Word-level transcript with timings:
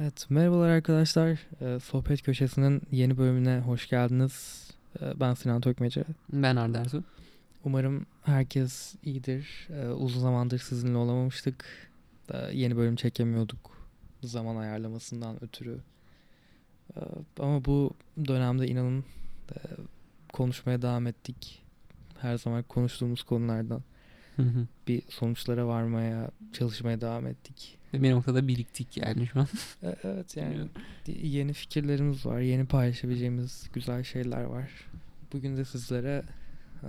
Evet, 0.00 0.26
merhabalar 0.30 0.68
arkadaşlar. 0.68 1.38
Ee, 1.60 1.80
Sohbet 1.80 2.22
Köşesi'nin 2.22 2.82
yeni 2.90 3.18
bölümüne 3.18 3.58
hoş 3.58 3.88
geldiniz. 3.88 4.66
Ee, 5.00 5.20
ben 5.20 5.34
Sinan 5.34 5.60
Tökmece. 5.60 6.04
Ben 6.32 6.56
Arda 6.56 6.78
Ertuğ. 6.78 7.04
Umarım 7.64 8.06
herkes 8.22 8.94
iyidir. 9.04 9.68
Ee, 9.70 9.88
uzun 9.88 10.20
zamandır 10.20 10.58
sizinle 10.58 10.96
olamamıştık. 10.96 11.64
Yeni 12.52 12.76
bölüm 12.76 12.96
çekemiyorduk 12.96 13.88
zaman 14.22 14.56
ayarlamasından 14.56 15.44
ötürü. 15.44 15.78
Ama 17.38 17.64
bu 17.64 17.90
dönemde 18.28 18.68
inanın 18.68 19.04
e, 19.50 19.56
konuşmaya 20.32 20.82
devam 20.82 21.06
ettik. 21.06 21.62
Her 22.20 22.38
zaman 22.38 22.62
konuştuğumuz 22.62 23.22
konulardan 23.22 23.82
bir 24.88 25.02
sonuçlara 25.08 25.66
varmaya, 25.66 26.30
çalışmaya 26.52 27.00
devam 27.00 27.26
ettik. 27.26 27.78
Bir 28.02 28.10
noktada 28.10 28.48
biriktik 28.48 28.96
yani 28.96 29.26
şu 29.26 29.40
an. 29.40 29.46
E- 29.82 29.96
Evet 30.04 30.36
yani 30.36 30.68
yeni 31.06 31.52
fikirlerimiz 31.52 32.26
var, 32.26 32.40
yeni 32.40 32.64
paylaşabileceğimiz 32.66 33.68
güzel 33.72 34.02
şeyler 34.04 34.42
var. 34.44 34.70
Bugün 35.32 35.56
de 35.56 35.64
sizlere 35.64 36.22
e, 36.82 36.88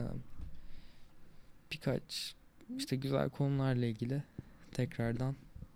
birkaç 1.71 2.35
işte 2.77 2.95
güzel 2.95 3.29
konularla 3.29 3.85
ilgili 3.85 4.23
tekrardan 4.71 5.35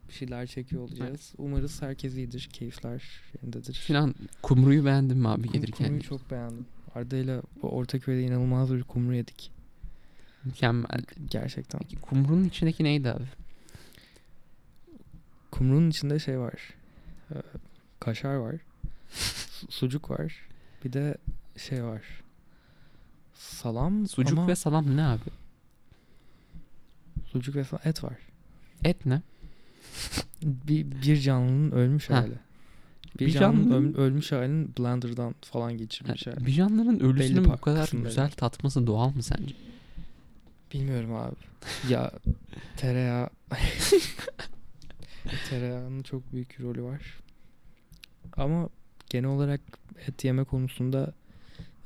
bir 0.10 0.14
şeyler 0.14 0.48
çekiyor 0.48 0.82
olacağız. 0.82 1.34
Umarız 1.38 1.82
herkes 1.82 2.16
iyidir, 2.16 2.50
keyifler 2.54 3.04
yerindedir. 3.36 3.73
Sinan 3.73 4.16
kumruyu 4.42 4.86
beğendin 4.86 5.18
mi 5.18 5.28
abi 5.28 5.48
Kum- 5.48 5.54
gelirken? 5.54 5.86
kumruyu 5.86 6.04
çok 6.04 6.32
beğendim. 6.32 6.66
Arda 6.96 7.18
ile 7.18 7.42
Ortaköy'de 7.62 8.23
inanılmaz 8.23 8.73
bir 8.73 8.84
kumru 8.84 9.16
yedik. 9.16 9.52
Mükemmel. 10.46 11.02
Gerçekten. 11.30 11.80
Peki 11.80 11.96
kumrunun 11.96 12.46
içindeki 12.46 12.84
neydi 12.84 13.09
abi? 13.12 13.23
Kumrunun 15.52 15.89
içinde 15.89 16.20
şey 16.20 16.39
var. 16.39 16.53
e, 17.31 17.35
kaşar 17.99 18.35
var. 18.35 18.55
su- 19.09 19.72
sucuk 19.72 20.09
var. 20.12 20.34
Bir 20.86 20.94
de 20.94 21.17
şey 21.58 21.83
var. 21.83 22.02
Salam 23.33 24.08
Sucuk 24.08 24.38
ama 24.38 24.47
ve 24.47 24.56
salam 24.56 24.97
ne 24.97 25.03
abi? 25.06 25.22
sucuk 27.31 27.56
ve 27.56 27.64
salam 27.64 27.81
et 27.86 28.03
var. 28.03 28.14
Et 28.83 29.06
ne? 29.06 29.22
Bir, 30.44 30.91
bir 30.91 31.19
canlının 31.22 31.72
ölmüş 31.72 32.09
Ha. 32.09 32.16
hali. 32.16 32.34
Bir, 33.19 33.25
Bir 33.25 33.31
canlının 33.31 33.69
canlının- 33.72 33.94
öl- 33.94 33.97
ölmüş 33.97 34.31
halinin 34.31 34.73
blenderdan 34.80 35.36
falan 35.41 35.78
geçirmiş 35.78 36.28
hali. 36.28 36.45
Bir 36.45 36.52
canlıların 36.53 37.00
ölüsünün 37.00 37.45
bu 37.45 37.58
kadar 37.61 37.81
kısımları. 37.84 38.08
güzel 38.09 38.31
tatması 38.31 38.88
doğal 38.88 39.09
mı 39.09 39.23
sence? 39.23 39.56
Bilmiyorum 40.73 41.16
abi. 41.16 41.36
Ya 41.89 42.11
tereyağı 42.78 43.30
tereyağının 45.50 46.03
çok 46.03 46.34
büyük 46.34 46.62
rolü 46.62 46.84
var. 46.84 47.02
Ama 48.38 48.70
genel 49.09 49.30
olarak 49.30 49.62
et 50.08 50.23
yeme 50.23 50.44
konusunda 50.44 51.14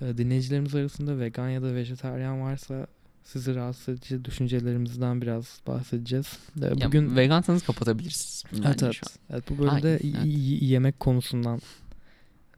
e, 0.02 0.18
dinleyicilerimiz 0.18 0.76
arasında 0.76 1.20
vegan 1.20 1.50
ya 1.50 1.62
da 1.62 1.76
vejetaryen 1.76 2.42
varsa 2.42 2.88
sizi 3.24 3.56
rahatsız 3.56 3.90
edici 3.90 4.26
düşüncelerimizden 4.26 5.22
biraz 5.22 5.60
bahsedeceğiz. 5.68 6.40
E, 6.62 6.66
Ya 6.66 6.76
Bugün 6.88 7.16
vegansanız 7.16 7.64
kapatabilirsiniz. 7.64 8.44
evet, 8.66 8.84
evet. 8.84 9.02
Evet, 9.30 9.44
bu 9.50 9.58
bölümde 9.58 10.00
Ay, 10.04 10.10
y- 10.10 10.14
evet. 10.18 10.62
yemek 10.62 11.00
konusundan 11.00 11.62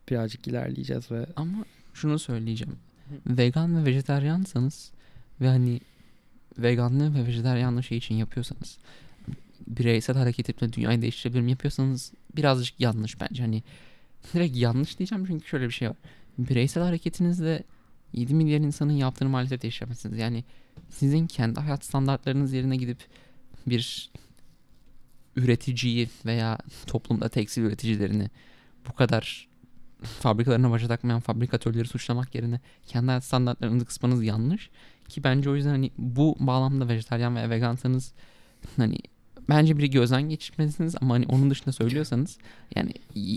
birazcık 0.10 0.48
ilerleyeceğiz 0.48 1.12
ve 1.12 1.26
Ama 1.36 1.66
şunu 1.94 2.20
söyleyeceğim. 2.20 2.76
Vegan 3.28 3.78
ve 3.78 3.86
vejetaryansanız 3.90 4.92
ve 5.42 5.48
hani 5.48 5.80
veganlığı 6.58 7.16
ve 7.16 7.28
vejetaryanlığı 7.28 7.84
şey 7.84 7.98
için 7.98 8.16
yapıyorsanız 8.16 8.78
bireysel 9.68 10.18
hareket 10.18 10.50
etme 10.50 10.74
dünyayı 10.74 11.02
değiştirebilirim 11.02 11.48
yapıyorsanız 11.48 12.14
birazcık 12.36 12.80
yanlış 12.80 13.22
bence. 13.22 13.44
Hani 13.44 13.64
direkt 14.34 14.58
yanlış 14.58 15.00
diyeceğim 15.00 15.26
çünkü 15.28 15.48
şöyle 15.48 15.66
bir 15.66 15.74
şey 15.74 15.90
var. 15.90 15.98
Bireysel 16.38 16.84
hareketinizle 16.84 17.64
7 18.14 18.34
milyar 18.34 18.60
insanın 18.60 18.94
yaptığını 18.94 19.30
maalesef 19.30 19.62
değiştiremezsiniz. 19.62 20.18
Yani 20.18 20.44
sizin 20.90 21.28
kendi 21.28 21.60
hayat 21.60 21.86
standartlarınız 21.86 22.54
yerine 22.54 22.76
gidip 22.76 22.98
bir 23.68 24.12
üreticiyi 25.36 26.10
veya 26.26 26.58
toplumda 26.88 27.30
tekstil 27.30 27.62
üreticilerini 27.62 28.30
bu 28.90 28.94
kadar 28.94 29.48
fabrikalarına 30.04 30.72
başa 30.72 30.88
takmayan 30.88 31.20
fabrikatörleri 31.20 31.88
suçlamak 31.88 32.36
yerine 32.36 32.60
kendi 32.88 33.08
hayat 33.08 33.24
standartlarınızı 33.24 33.86
kısmanız 33.86 34.24
yanlış. 34.24 34.70
Ki 35.08 35.24
bence 35.24 35.50
o 35.50 35.56
yüzden 35.56 35.70
hani 35.70 35.92
bu 35.98 36.36
bağlamda 36.40 36.88
vejetaryen 36.88 37.36
veya 37.36 37.50
vegansanız 37.50 38.14
hani 38.78 38.98
bence 39.50 39.78
bir 39.78 39.84
gözden 39.88 40.30
geçirmelisiniz 40.30 40.96
ama 41.02 41.14
hani 41.14 41.26
onun 41.30 41.50
dışında 41.50 41.72
söylüyorsanız 41.72 42.38
yani 42.76 42.94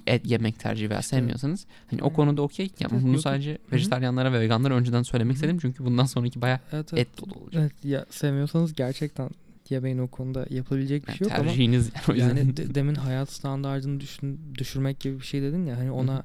et 0.06 0.26
yemek 0.26 0.58
tercih 0.58 0.90
veya 0.90 1.02
sevmiyorsanız 1.02 1.66
hani 1.90 2.02
o 2.02 2.12
konuda 2.12 2.42
okey 2.42 2.70
Evet, 2.80 2.92
ama 2.92 3.02
bunu 3.02 3.12
yok, 3.12 3.20
sadece 3.22 3.58
vejetaryenlere 3.72 4.32
ve 4.32 4.40
veganlara 4.40 4.74
önceden 4.74 5.02
söylemek 5.02 5.34
istedim. 5.34 5.58
Çünkü 5.60 5.84
bundan 5.84 6.04
sonraki 6.04 6.42
baya 6.42 6.60
evet, 6.72 6.92
evet, 6.92 7.06
et 7.08 7.20
dolu 7.20 7.34
olacak. 7.44 7.62
evet, 7.62 7.84
ya 7.84 8.06
sevmiyorsanız 8.10 8.74
gerçekten 8.74 9.30
yemeğin 9.70 9.98
o 9.98 10.06
konuda 10.08 10.46
yapabilecek 10.50 11.02
bir 11.02 11.08
Yani 11.08 11.18
şey 11.18 11.24
yok 11.24 11.32
ama 11.38 11.44
tercihiniz 11.44 11.90
yani 11.94 12.04
o 12.08 12.12
yüzden. 12.12 12.28
Yani 12.36 12.56
de- 12.56 12.74
demin 12.74 12.94
hayat 12.94 13.30
standartını 13.32 14.00
düşün, 14.00 14.40
düşürmek 14.58 15.00
gibi 15.00 15.20
bir 15.20 15.24
şey 15.24 15.42
dedin 15.42 15.66
ya 15.66 15.76
hani 15.78 15.90
ona 15.90 16.22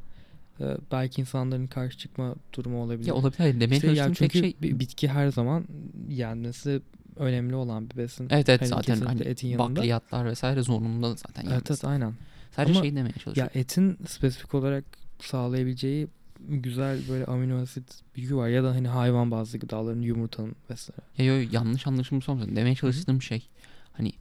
e, 0.60 0.78
belki 0.92 1.22
insanların 1.22 1.68
karşı 1.68 1.98
çıkma 1.98 2.36
durumu 2.54 2.82
olabilir. 2.84 3.08
ya 3.08 3.14
olabilir 3.14 3.38
hayır 3.38 3.60
demeye 3.60 3.76
İşte 3.76 3.92
ya 3.92 4.14
çünkü 4.14 4.40
şey 4.40 4.56
bitki 4.62 5.08
her 5.08 5.28
zaman 5.30 5.66
yenmesi 6.10 6.82
önemli 7.16 7.56
olan 7.56 7.90
bir 7.90 7.98
besin. 7.98 8.28
evet 8.30 8.50
evet 8.50 8.62
Hani 8.62 8.70
zaten 8.70 9.02
hani 9.02 9.22
etin 9.22 9.48
yanında. 9.48 9.76
bakliyatlar 9.80 10.26
vesaire 10.26 10.62
zorunlu 10.64 11.08
zaten 11.18 11.42
Evet 11.42 11.52
yenmesi. 11.52 11.72
evet 11.74 11.86
aynen. 11.86 12.14
Sadece 12.56 12.74
Ama 12.74 12.82
şey 12.82 12.96
demeye 12.96 13.08
Ya 13.10 13.24
çalışıyorum. 13.24 13.52
etin 13.56 13.98
spesifik 14.08 14.54
olarak 14.54 14.84
sağlayabileceği 15.20 16.08
güzel 16.50 17.00
böyle 17.10 17.26
amino 17.26 17.62
asit 17.62 18.02
yükü 18.16 18.36
var 18.36 18.48
ya 18.50 18.64
da 18.64 18.72
hani 18.72 18.88
hayvan 18.88 19.32
bazlı 19.32 19.60
gıdaların 19.60 20.02
yumurtanın 20.02 20.56
vesaire. 20.70 21.02
Ya 21.18 21.26
yo, 21.26 21.50
yanlış 21.52 21.88
anlaşılmış 21.88 22.30
olmasın. 22.30 22.56
Demeye 22.56 22.76
çalıştığım 22.76 23.22
şey 23.22 23.48
hani 23.94 24.12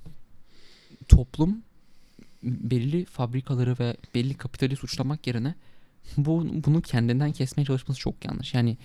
toplum 1.09 1.62
belli 2.42 3.04
fabrikaları 3.04 3.76
ve 3.80 3.97
belli 4.14 4.34
kapitali 4.34 4.76
suçlamak 4.76 5.26
yerine 5.26 5.54
bu 6.16 6.47
bunu 6.64 6.80
kendinden 6.82 7.32
kesmeye 7.32 7.64
çalışması 7.64 8.00
çok 8.00 8.24
yanlış. 8.24 8.54
Yani 8.54 8.78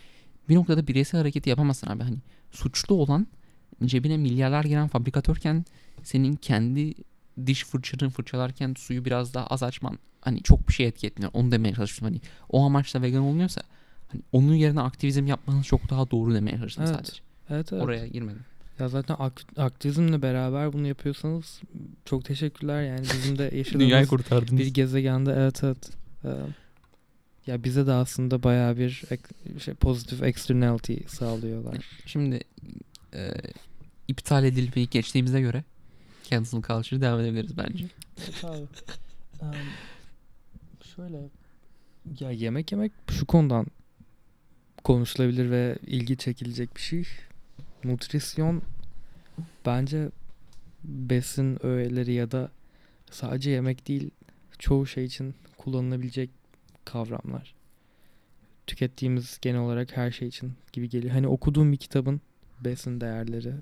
bir 0.49 0.55
noktada 0.55 0.87
bireysel 0.87 1.19
hareketi 1.19 1.49
yapamazsın 1.49 1.87
abi. 1.87 2.03
Hani 2.03 2.17
suçlu 2.51 2.95
olan 2.95 3.27
cebine 3.85 4.17
milyarlar 4.17 4.63
giren 4.63 4.87
fabrikatörken 4.87 5.65
senin 6.03 6.35
kendi 6.35 6.93
diş 7.45 7.65
fırçanı 7.65 8.09
fırçalarken 8.09 8.73
suyu 8.77 9.05
biraz 9.05 9.33
daha 9.33 9.47
az 9.47 9.63
açman 9.63 9.99
hani 10.21 10.43
çok 10.43 10.67
bir 10.67 10.73
şey 10.73 10.87
etki 10.87 11.07
etmiyor. 11.07 11.31
Onu 11.33 11.51
demeye 11.51 11.73
çalıştım. 11.73 12.07
Hani 12.07 12.21
o 12.49 12.65
amaçla 12.65 13.01
vegan 13.01 13.21
olunuyorsa 13.21 13.61
hani 14.07 14.21
onun 14.31 14.53
yerine 14.53 14.81
aktivizm 14.81 15.27
yapmanız 15.27 15.65
çok 15.65 15.89
daha 15.89 16.11
doğru 16.11 16.33
demeye 16.33 16.57
çalıştım 16.57 16.83
Evet. 16.87 16.95
sadece. 16.95 17.21
Evet 17.49 17.73
evet. 17.73 17.83
Oraya 17.83 18.07
girmedim. 18.07 18.41
Ya 18.79 18.89
zaten 18.89 19.15
ak- 19.19 19.45
aktivizmle 19.59 20.21
beraber 20.21 20.73
bunu 20.73 20.87
yapıyorsanız 20.87 21.61
çok 22.05 22.25
teşekkürler 22.25 22.81
yani 22.83 23.01
bizim 23.01 23.37
de 23.37 23.43
yaşadığımız 23.57 23.87
Dünyayı 23.87 24.07
kurtardınız. 24.07 24.61
bir 24.61 24.73
gezegende 24.73 25.33
evet 25.37 25.63
evet. 25.63 25.89
Ee, 26.25 26.29
ya 27.47 27.63
bize 27.63 27.87
de 27.87 27.91
aslında 27.91 28.43
bayağı 28.43 28.77
bir 28.77 29.03
ek- 29.09 29.59
şey, 29.59 29.73
pozitif 29.73 30.23
externality 30.23 30.95
sağlıyorlar. 31.07 31.77
Şimdi 32.05 32.39
e, 33.13 33.31
iptal 34.07 34.43
edilmeyi 34.43 34.89
geçtiğimize 34.89 35.41
göre 35.41 35.63
cancel 36.23 36.61
culture 36.61 37.01
devam 37.01 37.19
edebiliriz 37.19 37.57
bence. 37.57 37.85
Evet 38.17 38.45
abi. 38.45 38.67
Em, 39.41 39.53
şöyle 40.95 41.29
ya 42.19 42.31
yemek 42.31 42.71
yemek 42.71 42.91
şu 43.09 43.25
konudan 43.25 43.65
konuşulabilir 44.83 45.51
ve 45.51 45.77
ilgi 45.87 46.17
çekilecek 46.17 46.75
bir 46.75 46.81
şey. 46.81 47.03
Nutrisyon 47.83 48.61
bence 49.65 50.09
besin 50.83 51.65
öğeleri 51.65 52.13
ya 52.13 52.31
da 52.31 52.51
sadece 53.11 53.51
yemek 53.51 53.87
değil 53.87 54.11
çoğu 54.59 54.87
şey 54.87 55.05
için 55.05 55.35
kullanılabilecek 55.57 56.29
kavramlar. 56.85 57.55
Tükettiğimiz 58.67 59.37
genel 59.41 59.61
olarak 59.61 59.97
her 59.97 60.11
şey 60.11 60.27
için 60.27 60.53
gibi 60.73 60.89
geliyor. 60.89 61.13
Hani 61.13 61.27
okuduğum 61.27 61.71
bir 61.71 61.77
kitabın 61.77 62.21
besin 62.63 63.01
değerleri 63.01 63.53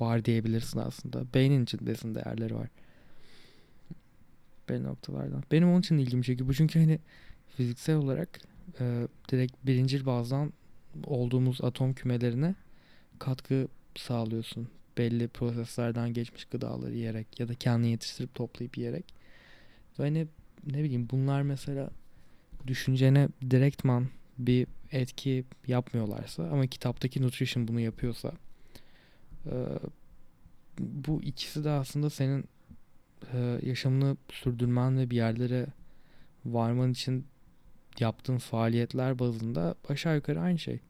var 0.00 0.24
diyebilirsin 0.24 0.78
aslında. 0.78 1.24
Beynin 1.34 1.64
için 1.64 1.86
besin 1.86 2.14
değerleri 2.14 2.54
var 2.54 2.68
belli 4.68 4.84
noktalardan. 4.84 5.42
Benim 5.52 5.68
onun 5.68 5.80
için 5.80 5.98
ilgimi 5.98 6.24
çekiyor. 6.24 6.48
Bu 6.48 6.54
çünkü 6.54 6.78
hani 6.80 6.98
fiziksel 7.56 7.96
olarak 7.96 8.40
e, 8.80 9.08
direkt 9.30 9.66
birincil 9.66 10.06
bazdan 10.06 10.52
olduğumuz 11.04 11.64
atom 11.64 11.94
kümelerine 11.94 12.54
katkı 13.18 13.68
sağlıyorsun. 13.96 14.68
Belli 14.98 15.28
proseslerden 15.28 16.12
geçmiş 16.12 16.44
gıdaları 16.44 16.94
yiyerek 16.94 17.40
ya 17.40 17.48
da 17.48 17.54
kendini 17.54 17.90
yetiştirip 17.90 18.34
toplayıp 18.34 18.78
yiyerek. 18.78 19.14
Ve 19.98 20.02
hani 20.02 20.26
ne 20.66 20.82
bileyim 20.84 21.08
bunlar 21.10 21.42
mesela 21.42 21.90
düşüncene 22.66 23.28
direktman 23.50 24.06
bir 24.38 24.66
etki 24.92 25.44
yapmıyorlarsa 25.66 26.42
ama 26.42 26.66
kitaptaki 26.66 27.22
nutrition 27.22 27.68
bunu 27.68 27.80
yapıyorsa 27.80 28.32
e, 29.46 29.54
bu 30.78 31.22
ikisi 31.22 31.64
de 31.64 31.70
aslında 31.70 32.10
senin 32.10 32.44
e, 33.32 33.60
yaşamını 33.62 34.16
sürdürmen 34.30 34.98
ve 34.98 35.10
bir 35.10 35.16
yerlere 35.16 35.66
varman 36.44 36.92
için 36.92 37.26
yaptığın 38.00 38.38
faaliyetler 38.38 39.18
bazında 39.18 39.74
aşağı 39.88 40.14
yukarı 40.14 40.40
aynı 40.40 40.58
şey. 40.58 40.80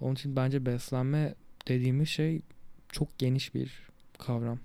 Onun 0.00 0.14
için 0.14 0.36
bence 0.36 0.66
beslenme 0.66 1.34
dediğimiz 1.68 2.08
şey 2.08 2.40
çok 2.88 3.18
geniş 3.18 3.54
bir 3.54 3.88
kavram. 4.18 4.58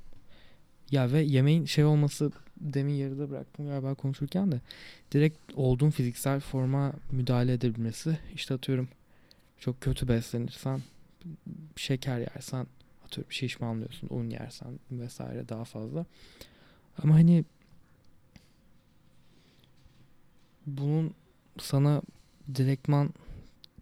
Ya 0.92 1.12
ve 1.12 1.22
yemeğin 1.22 1.66
şey 1.66 1.86
olması 1.86 2.32
demin 2.62 2.94
yarıda 2.94 3.30
bıraktım 3.30 3.68
galiba 3.68 3.94
konuşurken 3.94 4.52
de 4.52 4.62
direkt 5.12 5.38
olduğun 5.56 5.90
fiziksel 5.90 6.40
forma 6.40 6.94
müdahale 7.12 7.54
edebilmesi. 7.54 8.18
İşte 8.36 8.54
atıyorum 8.54 8.88
çok 9.60 9.82
kötü 9.82 10.08
beslenirsen 10.08 10.82
şeker 11.76 12.20
yersen 12.20 12.68
atıyorum 13.06 13.32
şişmanlıyorsun 13.32 14.08
un 14.12 14.30
yersen 14.30 14.80
vesaire 14.92 15.50
daha 15.50 15.66
fazla. 15.66 16.06
Ama 17.04 17.16
hani 17.16 17.46
bunun 20.66 21.14
sana 21.60 22.02
direktman 22.56 23.14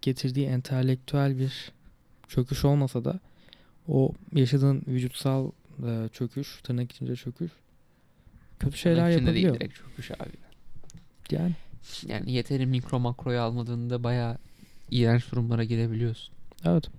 getirdiği 0.02 0.46
entelektüel 0.46 1.40
bir 1.40 1.72
çöküş 2.28 2.66
olmasa 2.66 3.06
da 3.06 3.20
o 3.88 4.12
yaşadığın 4.34 4.84
vücutsal 4.88 5.52
çöküş, 6.12 6.62
tırnak 6.64 6.92
içinde 6.92 7.16
çöküş 7.16 7.52
kötü 8.60 8.78
şeyler 8.78 9.12
İçinde 9.12 9.34
değil, 9.34 9.46
yapabiliyor. 9.46 9.56
direkt 9.56 9.76
çöküş 9.76 10.12
abi. 10.12 10.30
Yani 11.32 11.54
Yani 12.08 12.32
yeteri 12.32 12.66
mikro 12.66 13.00
makroyu 13.00 13.40
almadığında 13.42 14.04
bayağı 14.04 14.38
iğrenç 14.92 15.32
durumlara 15.32 15.64
girebiliyorsun. 15.64 16.36
evet. 16.66 16.90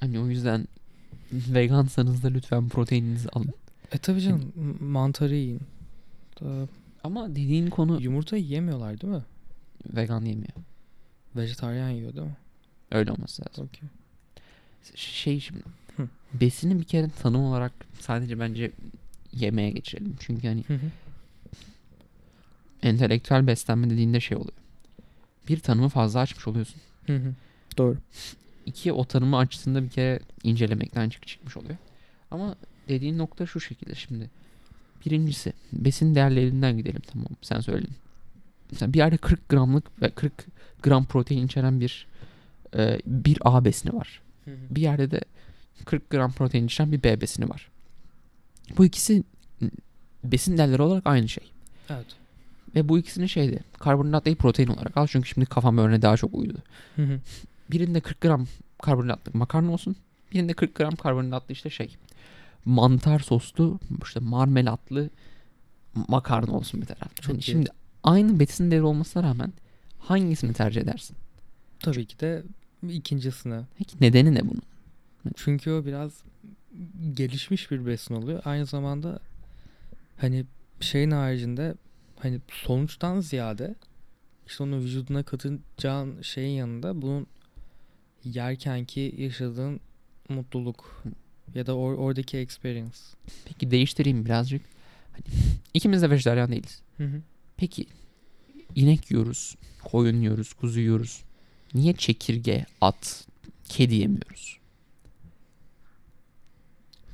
Hani 0.00 0.18
o 0.20 0.26
yüzden 0.26 0.68
vegansanız 1.32 2.22
da 2.22 2.28
lütfen 2.28 2.68
proteininizi 2.68 3.28
alın. 3.28 3.54
E 3.92 3.98
tabii 3.98 4.20
canım 4.20 4.52
m- 4.56 4.86
mantarı 4.86 5.34
yiyin. 5.34 5.60
Da- 6.40 6.68
Ama 7.04 7.30
dediğin 7.30 7.70
konu 7.70 8.02
Yumurta 8.02 8.36
yiyemiyorlar 8.36 9.00
değil 9.00 9.12
mi? 9.12 9.22
vegan 9.96 10.24
yemiyor. 10.24 10.52
Vejetaryen 11.36 11.88
yiyor 11.90 12.14
değil 12.14 12.26
mi? 12.26 12.36
Öyle 12.92 13.12
olması 13.12 13.42
lazım. 13.48 13.64
Okey. 13.64 13.88
Şey 14.94 15.40
şimdi 15.40 15.62
Hı. 15.96 16.08
besini 16.34 16.78
bir 16.78 16.84
kere 16.84 17.08
tanım 17.22 17.40
olarak 17.44 17.72
sadece 18.00 18.40
bence 18.40 18.70
yemeğe 19.32 19.70
geçirelim. 19.70 20.16
Çünkü 20.20 20.48
hani 20.48 20.64
Hı 20.66 20.74
hı. 20.74 20.90
entelektüel 22.82 23.46
beslenme 23.46 23.90
dediğinde 23.90 24.20
şey 24.20 24.36
oluyor. 24.36 24.58
Bir 25.48 25.60
tanımı 25.60 25.88
fazla 25.88 26.20
açmış 26.20 26.48
oluyorsun. 26.48 26.80
Hı 27.06 27.16
hı. 27.16 27.34
Doğru. 27.78 27.96
İki 28.66 28.92
o 28.92 29.04
tanımı 29.04 29.36
açtığında 29.36 29.82
bir 29.82 29.88
kere 29.88 30.20
incelemekten 30.42 31.08
çık 31.08 31.26
çıkmış 31.26 31.56
oluyor. 31.56 31.76
Ama 32.30 32.56
dediğin 32.88 33.18
nokta 33.18 33.46
şu 33.46 33.60
şekilde 33.60 33.94
şimdi. 33.94 34.30
Birincisi 35.06 35.52
besin 35.72 36.14
değerlerinden 36.14 36.76
gidelim 36.76 37.02
tamam 37.12 37.28
sen 37.42 37.60
söyledin. 37.60 37.94
Mesela 38.70 38.92
bir 38.92 38.98
yerde 38.98 39.16
40 39.16 39.48
gramlık 39.48 40.02
ve 40.02 40.10
40 40.10 40.32
gram 40.82 41.04
protein 41.04 41.46
içeren 41.46 41.80
bir 41.80 42.06
e, 42.76 43.00
bir 43.06 43.38
A 43.44 43.64
besini 43.64 43.94
var. 43.94 44.22
Hı 44.44 44.50
hı. 44.50 44.56
Bir 44.70 44.80
yerde 44.80 45.10
de 45.10 45.20
40 45.84 46.10
gram 46.10 46.32
protein 46.32 46.66
içeren 46.66 46.92
bir 46.92 47.02
B 47.02 47.20
besini 47.20 47.48
var. 47.48 47.68
Bu 48.76 48.84
ikisi 48.84 49.24
besin 50.24 50.58
değerleri 50.58 50.82
olarak 50.82 51.06
aynı 51.06 51.28
şey. 51.28 51.44
Evet. 51.90 52.06
Ve 52.74 52.88
bu 52.88 52.98
ikisini 52.98 53.28
şeyde 53.28 53.58
karbonhidrat 53.78 54.24
değil 54.24 54.36
protein 54.36 54.66
olarak 54.68 54.96
al. 54.96 55.06
Çünkü 55.06 55.28
şimdi 55.28 55.46
kafam 55.46 55.78
örneğe 55.78 56.02
daha 56.02 56.16
çok 56.16 56.34
uydu. 56.34 56.58
Hı 56.96 57.02
hı. 57.02 57.20
Birinde 57.70 58.00
40 58.00 58.20
gram 58.20 58.46
karbonhidratlı 58.82 59.38
makarna 59.38 59.72
olsun. 59.72 59.96
Birinde 60.32 60.52
40 60.54 60.74
gram 60.74 60.96
karbonhidratlı 60.96 61.52
işte 61.52 61.70
şey 61.70 61.96
mantar 62.64 63.18
soslu 63.18 63.80
işte 64.04 64.20
marmelatlı 64.20 65.10
makarna 66.08 66.52
olsun 66.52 66.80
bir 66.80 66.86
taraf. 66.86 67.16
Çok 67.22 67.28
Hani 67.34 67.38
iyi. 67.38 67.42
şimdi 67.42 67.70
aynı 68.04 68.40
besin 68.40 68.70
değeri 68.70 68.84
olmasına 68.84 69.22
rağmen 69.22 69.52
hangisini 69.98 70.52
tercih 70.52 70.80
edersin? 70.80 71.16
Tabii 71.80 72.06
ki 72.06 72.20
de 72.20 72.42
ikincisine. 72.90 73.60
Peki 73.78 73.96
nedeni 74.00 74.34
ne 74.34 74.40
bunun? 74.42 74.62
Çünkü 75.36 75.70
o 75.70 75.84
biraz 75.86 76.12
gelişmiş 77.14 77.70
bir 77.70 77.86
besin 77.86 78.14
oluyor. 78.14 78.42
Aynı 78.44 78.66
zamanda 78.66 79.18
hani 80.16 80.44
şeyin 80.80 81.10
haricinde 81.10 81.74
hani 82.18 82.40
sonuçtan 82.52 83.20
ziyade 83.20 83.74
işte 84.46 84.64
onun 84.64 84.80
vücuduna 84.80 85.22
katacağın 85.22 86.22
şeyin 86.22 86.56
yanında 86.56 87.02
bunun 87.02 87.26
yerkenki 88.24 89.14
yaşadığın 89.18 89.80
mutluluk 90.28 91.04
ya 91.54 91.66
da 91.66 91.72
or- 91.72 91.96
oradaki 91.96 92.38
experience. 92.38 92.98
Peki 93.44 93.70
değiştireyim 93.70 94.24
birazcık. 94.24 94.62
Hani 95.12 95.24
ikimiz 95.74 96.02
de 96.02 96.10
vejetaryen 96.10 96.50
değiliz. 96.50 96.82
Hı 96.96 97.04
hı. 97.04 97.22
Peki 97.56 97.86
inek 98.74 99.10
yiyoruz, 99.10 99.56
koyun 99.84 100.20
yiyoruz, 100.20 100.52
kuzu 100.52 100.80
yiyoruz. 100.80 101.22
Niye 101.74 101.92
çekirge, 101.92 102.66
at, 102.80 103.26
kedi 103.68 103.94
yemiyoruz? 103.94 104.57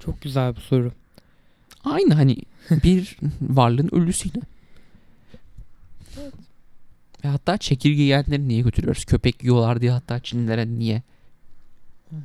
Çok 0.04 0.20
güzel 0.22 0.56
bir 0.56 0.60
soru. 0.60 0.92
Aynı 1.84 2.14
hani 2.14 2.36
bir 2.70 3.16
varlığın 3.42 3.88
ölüsü 3.94 4.28
yine. 4.34 4.44
Ve 7.24 7.28
hatta 7.28 7.58
çekirge 7.58 8.02
yiyenleri 8.02 8.48
niye 8.48 8.60
götürüyoruz? 8.60 9.04
Köpek 9.04 9.42
yiyorlar 9.44 9.80
diye 9.80 9.90
hatta 9.90 10.20
Çinlilere 10.20 10.68
niye 10.68 11.02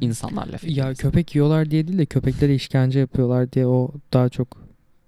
insanlar 0.01 0.47
laf 0.47 0.63
Ya 0.63 0.93
köpek 0.93 1.35
yiyorlar 1.35 1.71
diye 1.71 1.87
değil 1.87 1.97
de 1.97 2.05
köpeklere 2.05 2.55
işkence 2.55 2.99
yapıyorlar 2.99 3.51
diye 3.51 3.67
o 3.67 3.91
daha 4.13 4.29
çok. 4.29 4.57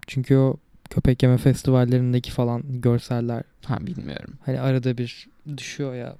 Çünkü 0.07 0.35
o 0.37 0.57
köpek 0.89 1.23
yeme 1.23 1.37
festivallerindeki 1.37 2.31
falan 2.31 2.63
görseller 2.81 3.43
Ha 3.65 3.87
bilmiyorum. 3.87 4.33
hani 4.45 4.59
arada 4.59 4.97
bir 4.97 5.27
düşüyor 5.57 5.95
ya 5.95 6.15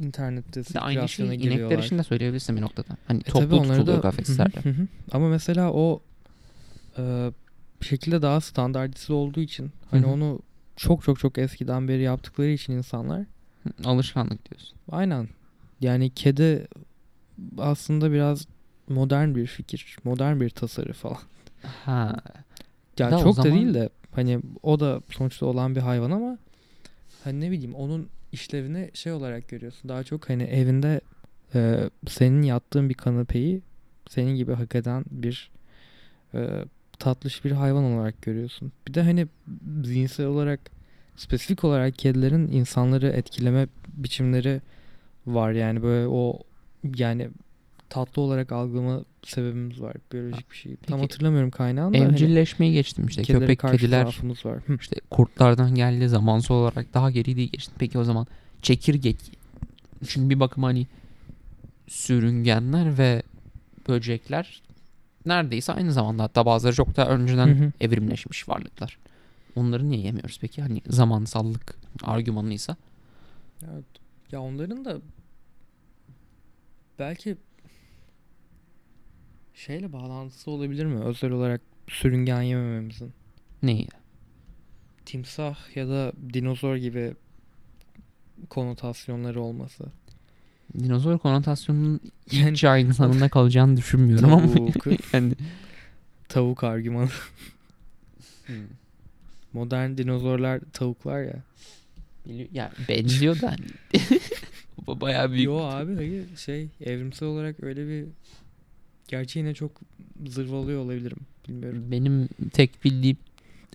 internette 0.00 0.74
de 0.74 0.80
aynı 0.80 1.08
şeyi 1.08 1.32
inekler 1.32 1.78
için 1.78 1.98
de 1.98 2.02
söyleyebilirsin 2.02 2.56
bir 2.56 2.60
noktada. 2.62 2.96
Hani 3.08 3.20
E 3.20 3.22
toplu 3.22 3.62
tutuluyor 3.62 3.86
da- 3.86 4.00
kafeslerde. 4.00 4.60
Hı 4.60 4.68
hı, 4.68 4.72
hı 4.72 4.82
hı. 4.82 4.86
Ama 5.12 5.28
mesela 5.28 5.72
o 5.72 6.00
e, 6.98 7.32
bir 7.80 7.86
şekilde 7.86 8.22
daha 8.22 8.40
standartize 8.40 9.12
olduğu 9.12 9.40
için 9.40 9.72
hani 9.90 10.02
Hı 10.02 10.06
hı. 10.06 10.10
onu 10.12 10.40
çok 10.76 11.02
çok 11.02 11.18
çok 11.18 11.38
eskiden 11.38 11.88
beri 11.88 12.02
yaptıkları 12.02 12.48
için 12.48 12.72
insanlar 12.72 13.24
Alışkanlık 13.84 14.50
diyorsun. 14.50 14.78
aynen 14.92 15.28
yani 15.80 16.10
kedi 16.10 16.66
aslında 17.58 18.12
biraz 18.12 18.46
modern 18.88 19.34
bir 19.34 19.46
fikir, 19.46 19.96
modern 20.04 20.40
bir 20.40 20.50
tasarı 20.50 20.92
falan. 20.92 21.18
Ha. 21.84 22.16
Ya 22.98 23.10
Da 23.10 23.18
çok 23.18 23.36
da 23.36 23.42
zaman- 23.42 23.58
değil 23.58 23.74
de 23.74 23.88
hani 24.12 24.40
o 24.62 24.80
da 24.80 25.00
sonuçta 25.10 25.46
olan 25.46 25.74
bir 25.76 25.80
hayvan 25.80 26.10
ama 26.10 26.38
hani 27.26 27.40
ne 27.40 27.50
bileyim 27.50 27.74
onun 27.74 28.08
işlevini 28.32 28.90
şey 28.94 29.12
olarak 29.12 29.48
görüyorsun. 29.48 29.88
Daha 29.88 30.04
çok 30.04 30.30
hani 30.30 30.42
evinde 30.42 31.00
e, 31.54 31.90
senin 32.08 32.42
yattığın 32.42 32.88
bir 32.88 32.94
kanepeyi 32.94 33.62
senin 34.08 34.36
gibi 34.36 34.52
hak 34.52 34.74
eden 34.74 35.04
bir 35.10 35.50
e, 36.34 36.64
tatlış 36.98 37.44
bir 37.44 37.50
hayvan 37.50 37.84
olarak 37.84 38.22
görüyorsun. 38.22 38.72
Bir 38.88 38.94
de 38.94 39.02
hani 39.02 39.26
zihinsel 39.84 40.26
olarak 40.26 40.60
spesifik 41.16 41.64
olarak 41.64 41.98
kedilerin 41.98 42.48
insanları 42.48 43.08
etkileme 43.08 43.68
biçimleri 43.88 44.60
var 45.26 45.52
yani 45.52 45.82
böyle 45.82 46.08
o 46.08 46.40
yani 46.96 47.30
tatlı 47.90 48.22
olarak 48.22 48.52
algılama 48.52 49.04
sebebimiz 49.22 49.80
var. 49.80 49.96
Biyolojik 50.12 50.50
bir 50.50 50.56
şey. 50.56 50.76
Tam 50.76 50.80
Peki, 50.86 51.00
hatırlamıyorum 51.00 51.50
kaynağını 51.50 51.94
da. 51.94 51.98
hani 51.98 52.12
Evcilleşmeyi 52.12 52.72
geçtim 52.72 53.06
işte. 53.06 53.22
Köpek, 53.22 53.60
kediler 53.60 54.04
var. 54.04 54.20
Hı. 54.66 54.76
işte 54.80 54.96
kurtlardan 55.10 55.74
geldi 55.74 56.08
zamansal 56.08 56.54
olarak 56.54 56.94
daha 56.94 57.10
geri 57.10 57.36
diye 57.36 57.46
geçti. 57.46 57.72
Peki 57.78 57.98
o 57.98 58.04
zaman 58.04 58.26
çekirge 58.62 59.14
çünkü 60.06 60.30
bir 60.30 60.40
bakıma 60.40 60.66
hani 60.66 60.86
sürüngenler 61.88 62.98
ve 62.98 63.22
böcekler 63.88 64.62
neredeyse 65.26 65.72
aynı 65.72 65.92
zamanda 65.92 66.22
hatta 66.22 66.46
bazıları 66.46 66.74
çok 66.74 66.96
daha 66.96 67.08
önceden 67.08 67.46
Hı 67.46 67.64
hı. 67.64 67.72
evrimleşmiş 67.80 68.48
varlıklar. 68.48 68.98
Onları 69.56 69.90
niye 69.90 70.02
yemiyoruz 70.02 70.38
peki? 70.40 70.62
Hani 70.62 70.82
zamansallık 70.86 71.76
argümanıysa. 72.02 72.76
Evet. 73.72 73.84
Ya 74.32 74.40
onların 74.40 74.84
da 74.84 75.00
belki 76.98 77.36
şeyle 79.56 79.92
bağlantısı 79.92 80.50
olabilir 80.50 80.84
mi? 80.86 81.04
Özel 81.04 81.30
olarak 81.30 81.60
sürüngen 81.88 82.42
yemememizin. 82.42 83.12
Neyi? 83.62 83.88
Timsah 85.04 85.76
ya 85.76 85.88
da 85.88 86.12
dinozor 86.32 86.76
gibi 86.76 87.14
konotasyonları 88.50 89.40
olması. 89.40 89.84
Dinozor 90.78 91.18
konotasyonunun 91.18 92.00
Yani 92.32 92.52
hiç 92.52 92.64
insanında 92.64 93.28
kalacağını 93.28 93.76
düşünmüyorum 93.76 94.32
ama 94.32 94.52
yani 95.12 95.34
tavuk 96.28 96.64
argümanı. 96.64 97.08
Modern 99.52 99.96
dinozorlar 99.96 100.60
tavuklar 100.72 101.22
ya. 101.22 101.42
Ya 102.52 102.72
benziyor 102.88 103.40
da 103.40 103.56
Bu 104.86 105.00
bayağı 105.00 105.30
büyük. 105.30 105.44
Yo 105.44 105.58
abi 105.58 105.94
hayır 105.94 106.36
şey 106.36 106.68
evrimsel 106.80 107.28
olarak 107.28 107.62
öyle 107.62 107.88
bir 107.88 108.06
Gerçi 109.08 109.38
yine 109.38 109.54
çok 109.54 109.80
zırvalıyor 110.26 110.80
olabilirim. 110.80 111.18
Bilmiyorum. 111.48 111.84
Benim 111.90 112.28
tek 112.52 112.84
bildiğim 112.84 113.16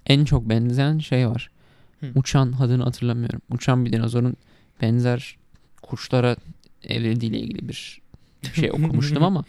en 0.05 0.25
çok 0.25 0.49
benzeyen 0.49 0.99
şey 0.99 1.27
var. 1.27 1.51
Hı. 1.99 2.11
Uçan 2.15 2.53
adını 2.59 2.83
hatırlamıyorum. 2.83 3.41
Uçan 3.49 3.85
bir 3.85 3.93
dinozorun 3.93 4.35
benzer 4.81 5.37
kuşlara 5.81 6.35
evrildiğiyle 6.83 7.39
ilgili 7.39 7.69
bir 7.69 8.01
şey 8.53 8.71
okumuştum 8.71 9.23
ama 9.23 9.43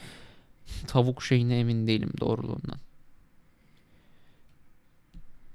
tavuk 0.87 1.23
şeyine 1.23 1.59
emin 1.59 1.87
değilim 1.87 2.11
doğruluğundan. 2.21 2.79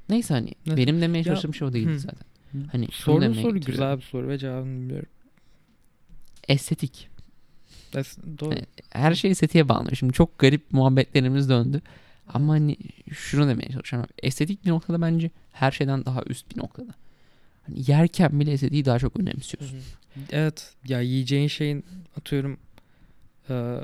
Neyse 0.10 0.34
hani 0.34 0.51
Evet. 0.67 0.77
benim 0.77 1.01
demeye 1.01 1.24
çalıştığım 1.24 1.53
şey 1.53 1.67
o 1.67 1.74
değildi 1.74 1.91
hı. 1.91 2.00
zaten. 2.00 2.27
Hani 2.72 2.88
demeye 3.05 3.41
soru 3.41 3.60
güzel 3.60 3.98
bir 3.98 4.01
soru 4.01 4.27
ve 4.27 4.38
cevabını 4.38 4.79
bilmiyorum. 4.79 5.10
Estetik. 6.48 7.10
Doğru. 8.39 8.53
Evet. 8.53 8.67
Her 8.89 9.13
şey 9.15 9.32
estetiğe 9.32 9.70
bağlı. 9.70 9.96
Şimdi 9.96 10.13
çok 10.13 10.39
garip 10.39 10.72
muhabbetlerimiz 10.72 11.50
döndü. 11.50 11.82
Ama 12.27 12.53
hani 12.53 12.77
şunu 13.13 13.48
demeye 13.48 13.70
çalışıyorum. 13.72 14.10
Estetik 14.24 14.65
bir 14.65 14.70
noktada 14.70 15.01
bence 15.01 15.32
her 15.51 15.72
şeyden 15.72 16.06
daha 16.06 16.24
üst 16.24 16.56
bir 16.56 16.62
noktada. 16.62 16.91
Hani 17.67 17.91
yerken 17.91 18.39
bile 18.39 18.51
estetiği 18.51 18.86
daha 18.86 19.00
çok 19.00 19.20
önemsiyorsun. 19.20 19.79
Evet 20.32 20.74
ya 20.88 21.01
yiyeceğin 21.01 21.48
şeyin 21.48 21.86
atıyorum 22.17 22.58
eee, 23.50 23.79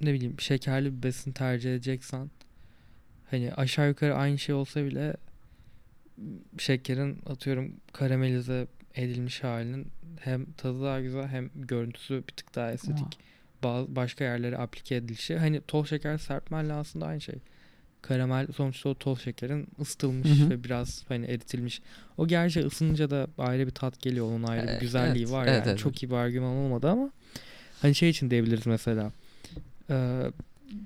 ne 0.00 0.12
bileyim 0.12 0.40
şekerli 0.40 0.96
bir 0.96 1.02
besin 1.02 1.32
tercih 1.32 1.70
edeceksen 1.70 2.30
hani 3.30 3.52
aşağı 3.54 3.88
yukarı 3.88 4.14
aynı 4.14 4.38
şey 4.38 4.54
olsa 4.54 4.84
bile 4.84 5.16
şekerin 6.58 7.18
atıyorum 7.26 7.72
karamelize 7.92 8.66
edilmiş 8.94 9.44
halinin 9.44 9.86
hem 10.20 10.52
tadı 10.52 10.82
daha 10.82 11.00
güzel 11.00 11.28
hem 11.28 11.50
görüntüsü 11.54 12.22
bir 12.28 12.32
tık 12.32 12.54
daha 12.54 12.72
estetik. 12.72 13.18
Bazı 13.62 13.96
başka 13.96 14.24
yerlere 14.24 14.58
aplike 14.58 14.94
edilişi. 14.96 15.36
Hani 15.36 15.60
toz 15.60 15.88
şeker 15.88 16.18
serpmenle 16.18 16.72
aslında 16.72 17.06
aynı 17.06 17.20
şey. 17.20 17.34
Karamel 18.02 18.46
sonuçta 18.56 18.88
o 18.88 18.94
toz 18.94 19.20
şekerin 19.20 19.68
ısıtılmış 19.80 20.28
Hı 20.28 20.44
hı. 20.44 20.50
ve 20.50 20.64
biraz 20.64 21.04
hani 21.08 21.26
eritilmiş. 21.26 21.82
O 22.16 22.26
gerçi 22.26 22.60
ısınınca 22.60 23.10
da 23.10 23.26
ayrı 23.38 23.66
bir 23.66 23.72
tat 23.72 24.02
geliyor. 24.02 24.26
Onun 24.26 24.42
ayrı 24.42 24.66
bir 24.66 24.80
güzelliği 24.80 25.24
evet, 25.24 25.32
var 25.32 25.46
evet, 25.46 25.58
yani. 25.58 25.68
evet. 25.68 25.78
Çok 25.78 26.02
iyi 26.02 26.10
bir 26.10 26.14
argüman 26.14 26.56
olmadı 26.56 26.88
ama 26.90 27.10
hani 27.82 27.94
şey 27.94 28.10
için 28.10 28.30
diyebiliriz 28.30 28.66
mesela. 28.66 29.12
Ee, 29.90 30.22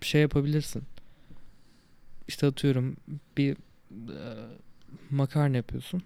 şey 0.03 0.21
yapabilirsin. 0.21 0.83
İşte 2.29 2.47
atıyorum 2.47 2.97
bir 3.37 3.53
e, 3.53 3.57
makarna 5.11 5.57
yapıyorsun. 5.57 6.03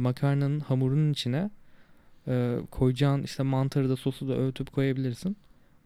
Makarnanın 0.00 0.60
hamurunun 0.60 1.12
içine 1.12 1.50
e, 2.28 2.58
koyacağın 2.70 3.22
işte 3.22 3.42
mantarı 3.42 3.88
da 3.88 3.96
sosu 3.96 4.28
da 4.28 4.38
öğütüp 4.38 4.72
koyabilirsin. 4.72 5.36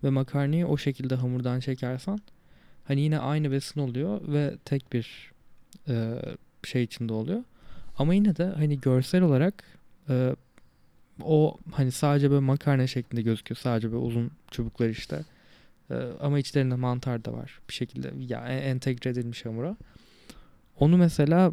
Ve 0.05 0.11
makarnayı 0.11 0.67
o 0.67 0.77
şekilde 0.77 1.15
hamurdan 1.15 1.61
çekersen 1.61 2.19
hani 2.85 3.01
yine 3.01 3.19
aynı 3.19 3.53
besin 3.53 3.81
oluyor 3.81 4.21
ve 4.29 4.55
tek 4.65 4.93
bir 4.93 5.33
e, 5.89 6.23
şey 6.65 6.83
içinde 6.83 7.13
oluyor. 7.13 7.43
Ama 7.99 8.15
yine 8.15 8.37
de 8.37 8.45
hani 8.45 8.81
görsel 8.81 9.23
olarak 9.23 9.65
e, 10.09 10.37
o 11.23 11.59
hani 11.73 11.93
sadece 11.93 12.31
böyle 12.31 12.41
makarna 12.41 12.87
şeklinde 12.87 13.23
gözüküyor. 13.23 13.59
Sadece 13.59 13.93
böyle 13.93 14.03
uzun 14.03 14.31
çubuklar 14.51 14.89
işte. 14.89 15.25
E, 15.91 15.95
ama 16.21 16.39
içlerinde 16.39 16.75
mantar 16.75 17.25
da 17.25 17.33
var. 17.33 17.61
Bir 17.69 17.75
şekilde 17.75 18.13
ya 18.19 18.49
en- 18.49 18.63
entegre 18.63 19.11
edilmiş 19.11 19.45
hamura. 19.45 19.77
Onu 20.79 20.97
mesela 20.97 21.53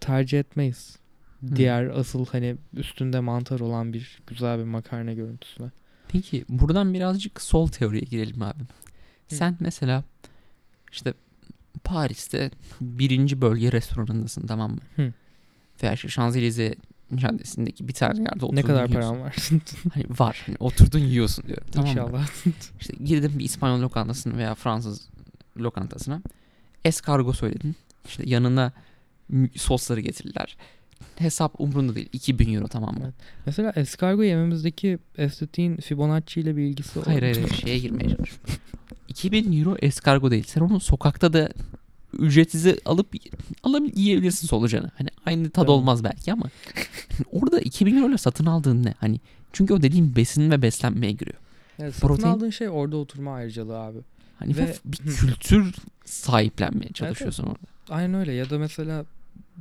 tercih 0.00 0.40
etmeyiz. 0.40 0.98
Hı. 1.40 1.56
Diğer 1.56 1.86
asıl 1.86 2.26
hani 2.26 2.56
üstünde 2.74 3.20
mantar 3.20 3.60
olan 3.60 3.92
bir 3.92 4.18
güzel 4.26 4.58
bir 4.58 4.64
makarna 4.64 5.12
görüntüsüne. 5.12 5.70
Peki 6.08 6.44
buradan 6.48 6.94
birazcık 6.94 7.40
sol 7.40 7.68
teoriye 7.68 8.02
girelim 8.02 8.42
abi. 8.42 8.60
Hı. 9.28 9.34
Sen 9.34 9.56
mesela 9.60 10.04
işte 10.92 11.14
Paris'te 11.84 12.50
birinci 12.80 13.40
bölge 13.40 13.72
restoranındasın 13.72 14.46
tamam 14.46 14.70
mı? 14.70 14.80
Hı. 14.96 15.12
Veya 15.82 15.92
işte 15.92 16.08
Şanzelize 16.08 16.74
Caddesi'ndeki 17.14 17.88
bir 17.88 17.92
tane 17.92 18.18
yerde 18.18 18.44
oturdun 18.44 18.56
ne 18.56 18.62
kadar 18.62 18.88
yiyorsun. 18.88 19.10
param 19.10 19.20
var? 19.20 19.36
Hani 19.94 20.04
var. 20.18 20.42
Hani 20.46 20.56
oturdun 20.60 20.98
yiyorsun 20.98 21.44
diyorum. 21.46 21.66
Tamam 21.72 21.86
mı? 21.86 22.00
İnşallah. 22.00 22.28
İşte 22.80 22.92
girdin 23.04 23.38
bir 23.38 23.44
İspanyol 23.44 23.82
lokantasına 23.82 24.36
veya 24.36 24.54
Fransız 24.54 25.08
lokantasına. 25.58 26.22
Eskargo 26.84 27.32
söyledin. 27.32 27.76
İşte 28.08 28.22
yanına 28.26 28.72
sosları 29.56 30.00
getirdiler. 30.00 30.56
Hesap 31.20 31.60
umrunda 31.60 31.94
değil. 31.94 32.08
2000 32.12 32.54
euro 32.54 32.68
tamam 32.68 32.94
mı? 32.94 33.00
Evet. 33.04 33.14
Mesela 33.46 33.72
eskargo 33.76 34.22
yememizdeki 34.22 34.98
estetiğin 35.18 35.76
Fibonacci 35.76 36.40
ile 36.40 36.56
bir 36.56 36.62
ilgisi 36.62 37.00
Hayır 37.00 37.22
hayır 37.22 37.34
hayır, 37.36 37.48
şeye 37.54 37.78
girmeye 37.78 38.16
çalışıyorum. 38.16 38.54
2000 39.08 39.60
euro 39.60 39.76
eskargo 39.82 40.30
değil. 40.30 40.44
Sen 40.46 40.60
onu 40.60 40.80
sokakta 40.80 41.32
da 41.32 41.48
ücretsiz 42.18 42.66
alıp 42.84 43.14
alıp 43.62 43.96
yiyebilirsin 43.98 44.46
solucanı. 44.48 44.90
Hani 44.98 45.08
aynı 45.26 45.50
tad 45.50 45.62
Tamam. 45.62 45.78
olmaz 45.80 46.04
belki 46.04 46.32
ama 46.32 46.46
orada 47.32 47.60
2000 47.60 48.02
euro 48.02 48.16
satın 48.16 48.46
aldığın 48.46 48.84
ne? 48.84 48.94
Hani 49.00 49.20
çünkü 49.52 49.74
o 49.74 49.82
dediğim 49.82 50.16
besin 50.16 50.50
ve 50.50 50.62
beslenmeye 50.62 51.12
giriyor. 51.12 51.36
Evet, 51.78 51.94
satın 51.94 52.08
Protein- 52.08 52.28
aldığın 52.28 52.50
şey 52.50 52.68
orada 52.68 52.96
oturma 52.96 53.34
ayrıcalığı 53.34 53.78
abi. 53.78 53.98
Hani 54.38 54.56
ve, 54.56 54.74
bir 54.84 54.96
kültür 54.96 55.74
sahiplenmeye 56.04 56.90
çalışıyorsun 56.92 57.44
orada. 57.44 57.58
Aynen 57.90 58.14
öyle 58.14 58.32
ya 58.32 58.50
da 58.50 58.58
mesela 58.58 59.04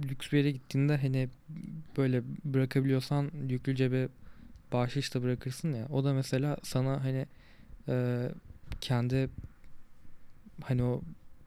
lüks 0.10 0.31
bir 0.31 0.38
yere 0.38 0.51
gittiğinde 0.51 0.98
hani 0.98 1.29
böyle 1.98 2.24
bırakabiliyorsan 2.46 3.31
yüklü 3.50 3.75
cebe 3.75 4.07
bahşiş 4.74 5.13
da 5.13 5.24
bırakırsın 5.24 5.74
ya. 5.74 5.88
O 5.89 6.03
da 6.03 6.13
mesela 6.13 6.57
sana 6.63 7.03
hani 7.03 7.25
e, 7.88 8.27
kendi 8.81 9.29
hani 10.62 10.84
o 10.84 11.01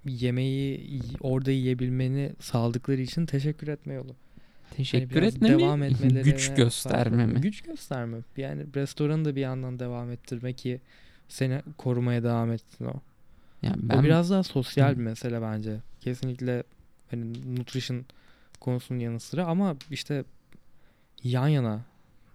yemeği 0.05 1.01
orada 1.21 1.51
yiyebilmeni 1.51 2.33
sağladıkları 2.41 3.01
için 3.01 3.27
teşekkür 3.27 3.69
etme 3.69 3.95
yolu. 3.95 4.15
Hani 4.63 4.77
Teşekkür 4.77 5.17
biraz 5.17 5.37
etme 5.37 5.49
devam 5.49 5.83
mi? 6.15 6.23
Güç 6.23 6.55
gösterme 6.55 7.27
mi? 7.27 7.41
Güç 7.41 7.61
gösterme. 7.61 8.19
Yani 8.37 8.67
restoranı 8.75 9.25
da 9.25 9.37
bir 9.37 9.41
yandan 9.41 9.79
devam 9.79 10.11
ettirmek 10.11 10.59
ki 10.59 10.81
seni 11.29 11.63
korumaya 11.79 12.23
devam 12.23 12.53
etsin 12.53 12.85
o. 12.85 13.01
Yani 13.63 13.77
O 13.85 13.89
ben 13.89 14.05
biraz 14.05 14.31
daha 14.31 14.43
sosyal 14.43 14.99
bir 14.99 15.03
mesele 15.03 15.43
bence. 15.43 15.77
Kesinlikle 16.01 16.63
hani 17.11 17.57
nutrition 17.57 18.05
konusunun 18.61 18.99
yanı 18.99 19.21
sıra 19.21 19.47
ama 19.47 19.77
işte 19.91 20.25
yan 21.25 21.49
yana 21.49 21.81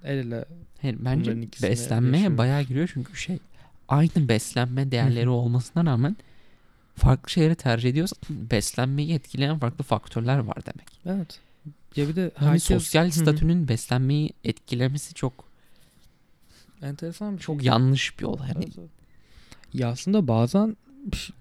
el 0.03 0.17
ele 0.17 0.45
hayır, 0.81 0.97
bence 0.99 1.41
beslenmeye 1.63 2.11
yaşıyoruz. 2.17 2.37
bayağı 2.37 2.61
giriyor 2.63 2.89
çünkü 2.93 3.15
şey 3.17 3.39
aynı 3.87 4.27
beslenme 4.29 4.91
değerleri 4.91 5.29
olmasına 5.29 5.85
rağmen 5.85 6.17
farklı 6.95 7.29
şeyleri 7.29 7.55
tercih 7.55 7.89
ediyorsan 7.89 8.17
beslenmeyi 8.29 9.13
etkileyen 9.13 9.59
farklı 9.59 9.83
faktörler 9.83 10.37
var 10.37 10.57
demek. 10.65 10.87
evet. 11.05 11.39
Ya 11.95 12.07
bir 12.07 12.15
de 12.15 12.31
Hani 12.35 12.47
herkes 12.49 12.63
sosyal 12.63 13.09
statünün 13.11 13.67
beslenmeyi 13.67 14.33
etkilemesi 14.43 15.13
çok 15.13 15.33
enteresan 16.81 17.37
bir 17.37 17.41
çok 17.41 17.61
şey. 17.61 17.67
yanlış 17.67 18.19
bir 18.19 18.23
olay. 18.23 18.47
Hani 18.53 18.65
Evet. 18.77 18.89
Ya 19.73 19.89
aslında 19.89 20.27
bazen 20.27 20.77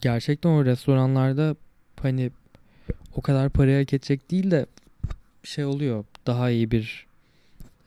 gerçekten 0.00 0.50
o 0.50 0.64
restoranlarda 0.64 1.56
hani 2.02 2.30
o 3.14 3.20
kadar 3.22 3.50
parayı 3.50 3.78
hak 3.84 3.92
edecek 3.94 4.30
değil 4.30 4.50
de 4.50 4.66
şey 5.42 5.64
oluyor. 5.64 6.04
Daha 6.26 6.50
iyi 6.50 6.70
bir 6.70 7.06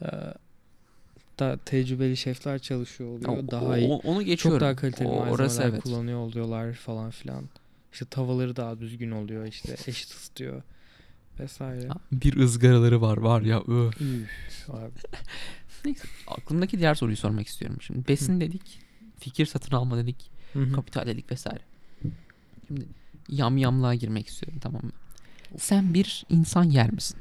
e, 0.02 0.08
daha 1.40 1.58
tecrübeli 1.58 2.18
şefler 2.18 2.60
çalışıyor 2.60 3.10
oluyor. 3.10 3.44
o- 3.48 3.52
daha 3.52 3.66
o- 3.66 3.78
iyi 3.78 3.88
onu 3.90 4.22
geçiyorum. 4.24 4.60
Çok 4.60 4.66
daha 4.68 4.76
kaliteli 4.76 5.08
O- 5.08 5.30
orası 5.30 5.64
evet. 5.64 5.84
kullanıyor 5.84 6.20
oluyorlar 6.20 6.74
falan 6.74 7.10
filan. 7.12 7.44
İşte 7.94 8.06
tavaları 8.06 8.56
daha 8.56 8.80
düzgün 8.80 9.12
oluyor 9.12 9.46
işte 9.46 9.76
eşit 9.88 10.10
ısıtıyor 10.12 10.62
vesaire. 11.40 11.88
Bir 12.12 12.38
ızgaraları 12.38 13.02
var 13.02 13.18
var 13.18 13.42
ya. 13.42 13.62
Üf, 13.68 14.70
abi. 14.70 14.92
Neyse 15.86 16.08
aklımdaki 16.28 16.80
diğer 16.80 16.96
soruyu 16.96 17.18
sormak 17.18 17.48
istiyorum. 17.48 17.78
Şimdi 17.82 18.08
besin 18.08 18.42
dedik, 18.42 18.80
fikir 19.20 19.46
satın 19.46 19.76
alma 19.76 19.98
dedik, 19.98 20.32
Hı 20.54 20.60
hı. 20.60 20.74
kapital 20.74 21.06
dedik 21.08 21.32
vesaire. 21.32 21.60
Şimdi 22.68 22.86
yamyamlığa 23.30 23.96
girmek 23.96 24.28
istiyorum 24.28 24.60
tamam 24.62 24.82
mı? 24.86 24.92
Sen 25.58 25.94
bir 25.94 26.26
insan 26.30 26.64
yer 26.64 26.92
misin? 26.92 27.18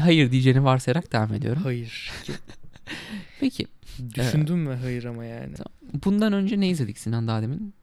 Hayır 0.00 0.30
diyeceğini 0.32 0.64
varsayarak 0.64 1.12
devam 1.12 1.34
ediyorum. 1.34 1.62
Hayır. 1.62 2.12
Peki 3.40 3.66
Düşündüm 4.14 4.68
ve 4.68 4.76
hayır 4.76 5.04
ama 5.04 5.24
yani. 5.24 5.54
bundan 6.04 6.32
önce 6.32 6.60
ne 6.60 6.68
izledik 6.68 6.98
Sinan 6.98 7.28
daha 7.28 7.42
demin? 7.42 7.74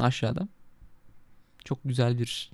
Aşağıda. 0.00 0.48
Çok 1.64 1.78
güzel 1.84 2.18
bir 2.18 2.50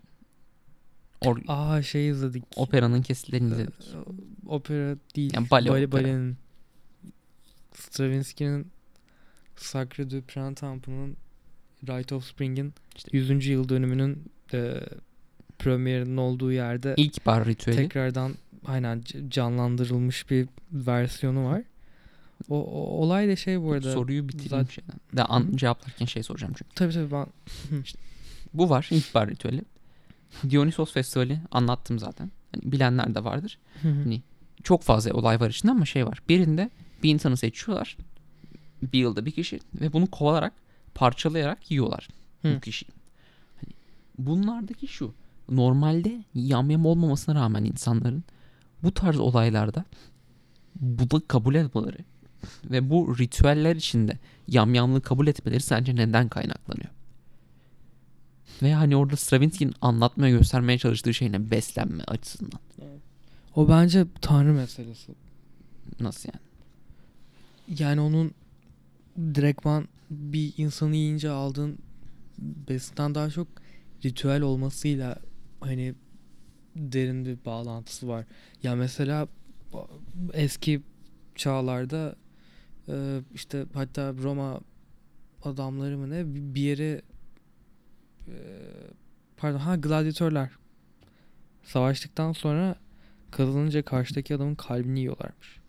or- 1.22 1.44
Aa 1.48 1.82
şey 1.82 2.08
izledik. 2.08 2.44
operanın 2.56 3.02
kesitlerini 3.02 3.52
izledik. 3.52 3.74
Ee, 3.94 4.48
Opera 4.48 4.96
değil. 5.16 5.30
Yani 5.34 5.50
bale 5.50 5.68
bale, 5.70 5.92
balenin. 5.92 6.36
Stravinsky'nin 7.74 8.66
Sacre 9.56 10.10
du 10.10 10.22
Printemps''ın 10.22 11.16
Rite 11.88 12.14
of 12.14 12.24
Spring'in 12.24 12.74
İşte- 12.96 13.16
100. 13.16 13.46
yıl 13.46 13.68
dönümünün 13.68 14.32
e, 14.52 14.80
premierinin 15.64 16.16
olduğu 16.16 16.52
yerde 16.52 16.94
İlk 16.96 17.26
bar 17.26 17.46
ritüeli. 17.46 17.76
tekrardan 17.76 18.34
aynen 18.66 19.02
canlandırılmış 19.28 20.30
bir 20.30 20.48
versiyonu 20.72 21.44
var. 21.44 21.62
O, 22.48 22.56
o- 22.64 23.02
olay 23.04 23.28
da 23.28 23.36
şey 23.36 23.60
bu 23.62 23.72
arada. 23.72 23.92
Soruyu 23.92 24.28
bitireyim 24.28 24.50
zaten- 24.50 24.72
şeyden. 24.72 24.96
De 25.16 25.24
an, 25.24 25.46
cevaplarken 25.54 26.06
şey 26.06 26.22
soracağım 26.22 26.52
çünkü. 26.58 26.74
Tabii 26.74 26.92
tabii 26.92 27.10
ben. 27.10 27.26
Bu 28.54 28.70
var 28.70 28.88
ilkbahar 28.90 29.28
ritüeli. 29.30 29.62
Dionysos 30.50 30.92
Festivali 30.92 31.40
anlattım 31.50 31.98
zaten. 31.98 32.30
Hani 32.54 32.72
bilenler 32.72 33.14
de 33.14 33.24
vardır. 33.24 33.58
Hani 33.82 34.22
çok 34.62 34.82
fazla 34.82 35.12
olay 35.12 35.40
var 35.40 35.50
içinde 35.50 35.72
ama 35.72 35.84
şey 35.84 36.06
var. 36.06 36.22
Birinde 36.28 36.70
bir 37.02 37.10
insanı 37.10 37.36
seçiyorlar. 37.36 37.96
Bir 38.82 38.98
yılda 38.98 39.26
bir 39.26 39.30
kişi 39.30 39.60
ve 39.80 39.92
bunu 39.92 40.06
kovalarak 40.06 40.52
parçalayarak 40.94 41.70
yiyorlar 41.70 42.08
Hı. 42.42 42.54
bu 42.56 42.60
kişiyi. 42.60 42.88
Hani 43.60 43.72
bunlardaki 44.18 44.86
şu. 44.86 45.14
Normalde 45.50 46.24
yamyam 46.34 46.86
olmamasına 46.86 47.34
rağmen 47.34 47.64
insanların 47.64 48.24
bu 48.82 48.94
tarz 48.94 49.20
olaylarda 49.20 49.84
bunu 50.80 51.22
kabul 51.28 51.54
etmeleri 51.54 52.04
ve 52.64 52.90
bu 52.90 53.18
ritüeller 53.18 53.76
içinde 53.76 54.18
yamyamlığı 54.48 55.00
kabul 55.00 55.26
etmeleri 55.26 55.60
sence 55.60 55.96
neden 55.96 56.28
kaynaklanıyor? 56.28 56.90
Ve 58.62 58.74
hani 58.74 58.96
orada 58.96 59.16
Stravinsky'nin 59.16 59.74
anlatmaya 59.80 60.38
göstermeye 60.38 60.78
çalıştığı 60.78 61.14
şey 61.14 61.32
ne? 61.32 61.50
Beslenme 61.50 62.04
açısından. 62.04 62.60
O 63.56 63.68
bence 63.68 64.06
tanrı 64.20 64.52
meselesi. 64.52 65.12
Nasıl 66.00 66.28
yani? 66.34 66.50
Yani 67.80 68.00
onun 68.00 68.30
direktman 69.34 69.88
bir 70.10 70.52
insanı 70.56 70.96
yiyince 70.96 71.30
aldığın 71.30 71.78
besinden 72.38 73.14
daha 73.14 73.30
çok 73.30 73.48
ritüel 74.04 74.40
olmasıyla 74.40 75.16
hani 75.60 75.94
derin 76.76 77.24
bir 77.24 77.44
bağlantısı 77.44 78.08
var. 78.08 78.24
Ya 78.62 78.74
mesela 78.76 79.28
eski 80.32 80.82
çağlarda 81.34 82.16
e, 82.88 83.20
işte 83.34 83.66
hatta 83.74 84.14
Roma 84.22 84.60
adamları 85.44 85.98
mı 85.98 86.10
ne 86.10 86.22
bir 86.54 86.60
yere 86.60 87.02
e, 88.28 88.34
pardon 89.36 89.58
ha 89.58 89.76
gladyatörler 89.76 90.50
savaştıktan 91.64 92.32
sonra 92.32 92.76
kazanınca 93.30 93.82
karşıdaki 93.82 94.34
adamın 94.34 94.54
kalbini 94.54 94.98
yiyorlarmış. 94.98 95.60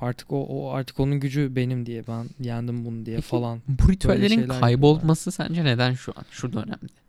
Artık 0.00 0.32
o, 0.32 0.46
o 0.46 0.70
artık 0.70 1.00
onun 1.00 1.20
gücü 1.20 1.56
benim 1.56 1.86
diye 1.86 2.06
ben 2.06 2.26
yendim 2.40 2.84
bunu 2.84 3.06
diye 3.06 3.16
Peki, 3.16 3.28
falan. 3.28 3.62
Bu 3.68 3.92
ritüellerin 3.92 4.48
kaybolması 4.48 5.32
sence 5.32 5.64
neden 5.64 5.94
şu 5.94 6.12
an? 6.16 6.24
Şu 6.30 6.52
dönemde. 6.52 7.07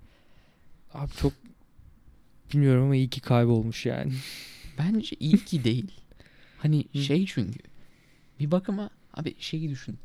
Abi 0.94 1.12
çok 1.22 1.34
bilmiyorum 2.54 2.84
ama 2.84 2.96
iyi 2.96 3.10
ki 3.10 3.22
kaybolmuş 3.22 3.86
yani. 3.86 4.14
Bence 4.78 5.16
iyi 5.20 5.46
ki 5.46 5.64
değil. 5.64 5.92
Hani 6.58 6.86
şey 6.94 7.26
çünkü 7.26 7.60
bir 8.40 8.52
bakıma 8.52 8.90
abi 9.14 9.36
şeyi 9.40 9.70
düşün. 9.70 9.98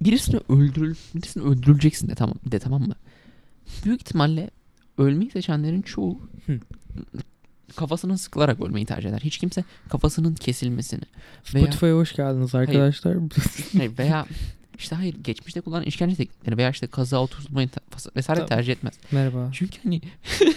Birisini 0.00 0.40
öldürül 0.48 0.94
birisini 1.14 1.42
öldürüleceksin 1.42 2.08
de 2.08 2.14
tamam 2.14 2.36
de 2.44 2.58
tamam 2.58 2.82
mı? 2.82 2.94
Büyük 3.84 4.00
ihtimalle 4.00 4.50
ölmeyi 4.98 5.30
seçenlerin 5.30 5.82
çoğu 5.82 6.20
Hı. 6.46 6.60
kafasını 7.76 8.18
sıkılarak 8.18 8.60
ölmeyi 8.60 8.86
tercih 8.86 9.08
eder. 9.08 9.20
Hiç 9.20 9.38
kimse 9.38 9.64
kafasının 9.88 10.34
kesilmesini 10.34 11.04
veya 11.54 11.66
Spotify'a 11.66 11.94
hoş 11.94 12.16
geldiniz 12.16 12.54
arkadaşlar. 12.54 13.16
hayır, 13.76 13.98
veya 13.98 14.26
işte 14.78 14.96
hayır 14.96 15.14
geçmişte 15.14 15.60
kullanılan 15.60 15.86
işkence 15.86 16.16
teknikleri 16.16 16.56
veya 16.56 16.70
işte 16.70 16.86
kaza 16.86 17.18
oturtmayı 17.18 17.68
vesaire 18.16 18.40
Tabii. 18.40 18.48
tercih 18.48 18.72
etmez. 18.72 18.94
Merhaba. 19.12 19.50
Çünkü 19.52 19.78
hani 19.82 20.00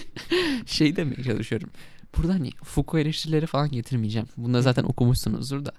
şey 0.65 0.95
demeye 0.95 1.23
çalışıyorum. 1.23 1.69
Burada 2.17 2.33
hani 2.33 2.51
Foucault 2.63 3.05
eleştirileri 3.05 3.45
falan 3.45 3.71
getirmeyeceğim. 3.71 4.27
Bunları 4.37 4.63
zaten 4.63 4.83
okumuşsunuzdur 4.83 5.65
da. 5.65 5.71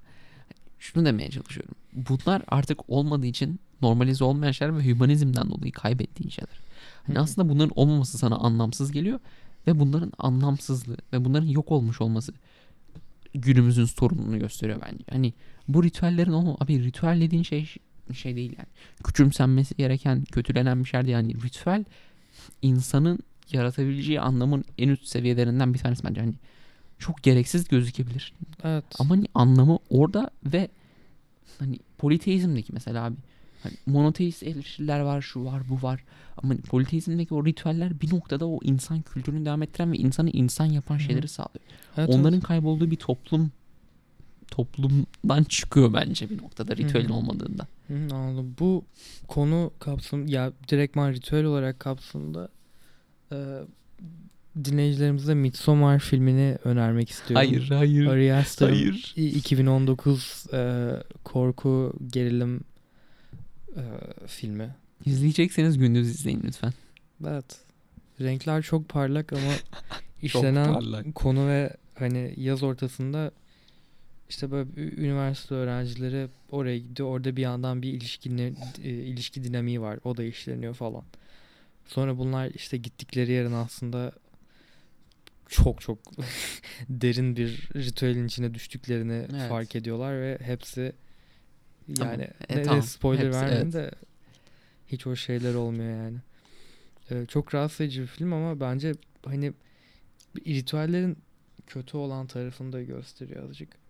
Şunu 0.78 1.04
demeye 1.04 1.30
çalışıyorum. 1.30 1.74
Bunlar 1.92 2.42
artık 2.48 2.90
olmadığı 2.90 3.26
için 3.26 3.60
normalize 3.82 4.24
olmayan 4.24 4.52
şeyler 4.52 4.78
ve 4.78 4.84
hümanizmden 4.84 5.50
dolayı 5.50 5.72
kaybettiğin 5.72 6.30
şeyler. 6.30 6.58
Hani 7.06 7.18
aslında 7.18 7.48
bunların 7.48 7.72
olmaması 7.74 8.18
sana 8.18 8.36
anlamsız 8.36 8.92
geliyor 8.92 9.20
ve 9.66 9.80
bunların 9.80 10.12
anlamsızlığı 10.18 10.96
ve 11.12 11.24
bunların 11.24 11.46
yok 11.48 11.72
olmuş 11.72 12.00
olması 12.00 12.32
günümüzün 13.34 13.84
sorununu 13.84 14.38
gösteriyor 14.38 14.80
bence. 14.86 15.04
Hani 15.10 15.32
bu 15.68 15.84
ritüellerin 15.84 16.32
o 16.32 16.56
abi 16.60 16.84
ritüel 16.84 17.20
dediğin 17.20 17.42
şey 17.42 17.76
şey 18.16 18.36
değil 18.36 18.54
yani. 18.58 18.68
Küçümsenmesi 19.04 19.76
gereken, 19.76 20.24
kötülenen 20.24 20.80
bir 20.80 20.88
şey 20.88 21.00
değil. 21.00 21.12
Yani 21.12 21.34
ritüel 21.42 21.84
insanın 22.62 23.18
yaratabileceği 23.52 24.20
anlamın 24.20 24.64
en 24.78 24.88
üst 24.88 25.06
seviyelerinden 25.06 25.74
bir 25.74 25.78
tanesi 25.78 26.04
bence. 26.04 26.20
Hani 26.20 26.34
çok 26.98 27.22
gereksiz 27.22 27.68
gözükebilir. 27.68 28.32
Evet. 28.64 28.84
Ama 28.98 29.10
hani 29.10 29.26
anlamı 29.34 29.78
orada 29.90 30.30
ve 30.44 30.68
hani 31.58 31.78
politeizmdeki 31.98 32.72
mesela 32.72 33.04
abi 33.04 33.16
hani 33.62 33.74
monoteist 33.86 34.42
eleştiriler 34.42 35.00
var, 35.00 35.20
şu 35.22 35.44
var, 35.44 35.62
bu 35.68 35.82
var. 35.82 36.04
Ama 36.36 36.52
hani 36.54 36.60
politeizmdeki 36.60 37.34
o 37.34 37.46
ritüeller 37.46 38.00
bir 38.00 38.14
noktada 38.14 38.46
o 38.46 38.58
insan 38.62 39.02
kültürünü 39.02 39.44
devam 39.44 39.62
ettiren 39.62 39.92
ve 39.92 39.96
insanı 39.96 40.30
insan 40.30 40.66
yapan 40.66 40.94
Hı 40.94 40.98
hı. 40.98 41.02
şeyleri 41.02 41.28
sağlıyor. 41.28 41.64
evet, 41.96 42.08
Onların 42.08 42.40
kaybolduğu 42.40 42.90
bir 42.90 42.96
toplum 42.96 43.50
toplumdan 44.52 45.44
çıkıyor 45.44 45.92
bence 45.94 46.30
bir 46.30 46.42
noktada 46.42 46.76
ritüelin 46.76 47.08
hı. 47.08 47.14
olmadığında. 47.14 47.66
evet. 47.90 48.12
Hı, 48.12 48.14
anladım. 48.14 48.54
Bu 48.60 48.84
konu 49.28 49.72
kapsam 49.78 50.26
ya 50.26 50.52
direktman 50.68 51.12
ritüel 51.12 51.44
olarak 51.44 51.80
kapsamında 51.80 52.48
e, 53.32 53.36
dinleyicilerimize 54.64 55.34
Midsommar 55.34 55.98
filmini 55.98 56.58
önermek 56.64 57.10
istiyorum. 57.10 57.46
hayır. 57.68 58.06
Ari 58.06 58.34
Aster'ın 58.34 58.72
Hayır. 58.72 59.14
i- 59.16 59.28
2019 59.38 60.44
e, 60.52 60.90
korku 61.24 61.92
gerilim 62.06 62.60
e, 63.76 63.82
filmi. 64.26 64.74
İzleyecekseniz 65.06 65.78
gündüz 65.78 66.08
izleyin 66.10 66.42
lütfen. 66.44 66.72
Evet. 67.28 67.60
Renkler 68.20 68.62
çok 68.62 68.88
parlak 68.88 69.32
ama 69.32 69.52
işlenen 70.22 70.72
parlak. 70.74 71.14
konu 71.14 71.48
ve 71.48 71.76
hani 71.94 72.34
yaz 72.36 72.62
ortasında 72.62 73.30
işte 74.28 74.50
böyle 74.50 74.70
üniversite 74.80 75.54
öğrencileri 75.54 76.28
oraya 76.50 76.78
gidiyor. 76.78 77.08
Orada 77.08 77.36
bir 77.36 77.42
yandan 77.42 77.82
bir 77.82 77.92
ilişki 77.92 78.30
e, 78.82 78.88
ilişki 78.90 79.44
dinamiği 79.44 79.80
var. 79.80 79.98
O 80.04 80.16
da 80.16 80.22
işleniyor 80.24 80.74
falan. 80.74 81.04
Sonra 81.86 82.18
bunlar 82.18 82.50
işte 82.54 82.76
gittikleri 82.76 83.32
yerin 83.32 83.52
aslında 83.52 84.12
çok 85.48 85.80
çok 85.80 85.98
derin 86.88 87.36
bir 87.36 87.68
ritüelin 87.76 88.26
içine 88.26 88.54
düştüklerini 88.54 89.26
Evet. 89.32 89.48
fark 89.48 89.76
ediyorlar 89.76 90.20
ve 90.20 90.38
hepsi 90.42 90.92
Tamam. 91.96 92.12
yani 92.12 92.28
E, 92.48 92.56
ne, 92.56 92.62
tamam. 92.62 92.82
spoiler 92.82 93.26
Hepsi, 93.26 93.38
vermeyeyim 93.40 93.70
evet. 93.74 93.74
de 93.74 93.90
hiç 94.86 95.06
o 95.06 95.16
şeyler 95.16 95.54
olmuyor 95.54 95.90
yani. 96.04 96.18
Ee, 97.10 97.26
çok 97.26 97.54
rahatsız 97.54 97.80
edici 97.80 98.02
bir 98.02 98.06
film 98.06 98.32
ama 98.32 98.60
bence 98.60 98.92
hani 99.24 99.52
ritüellerin 100.46 101.18
kötü 101.66 101.96
olan 101.96 102.26
tarafını 102.26 102.72
da 102.72 102.82
gösteriyor 102.82 103.44
azıcık. 103.44 103.81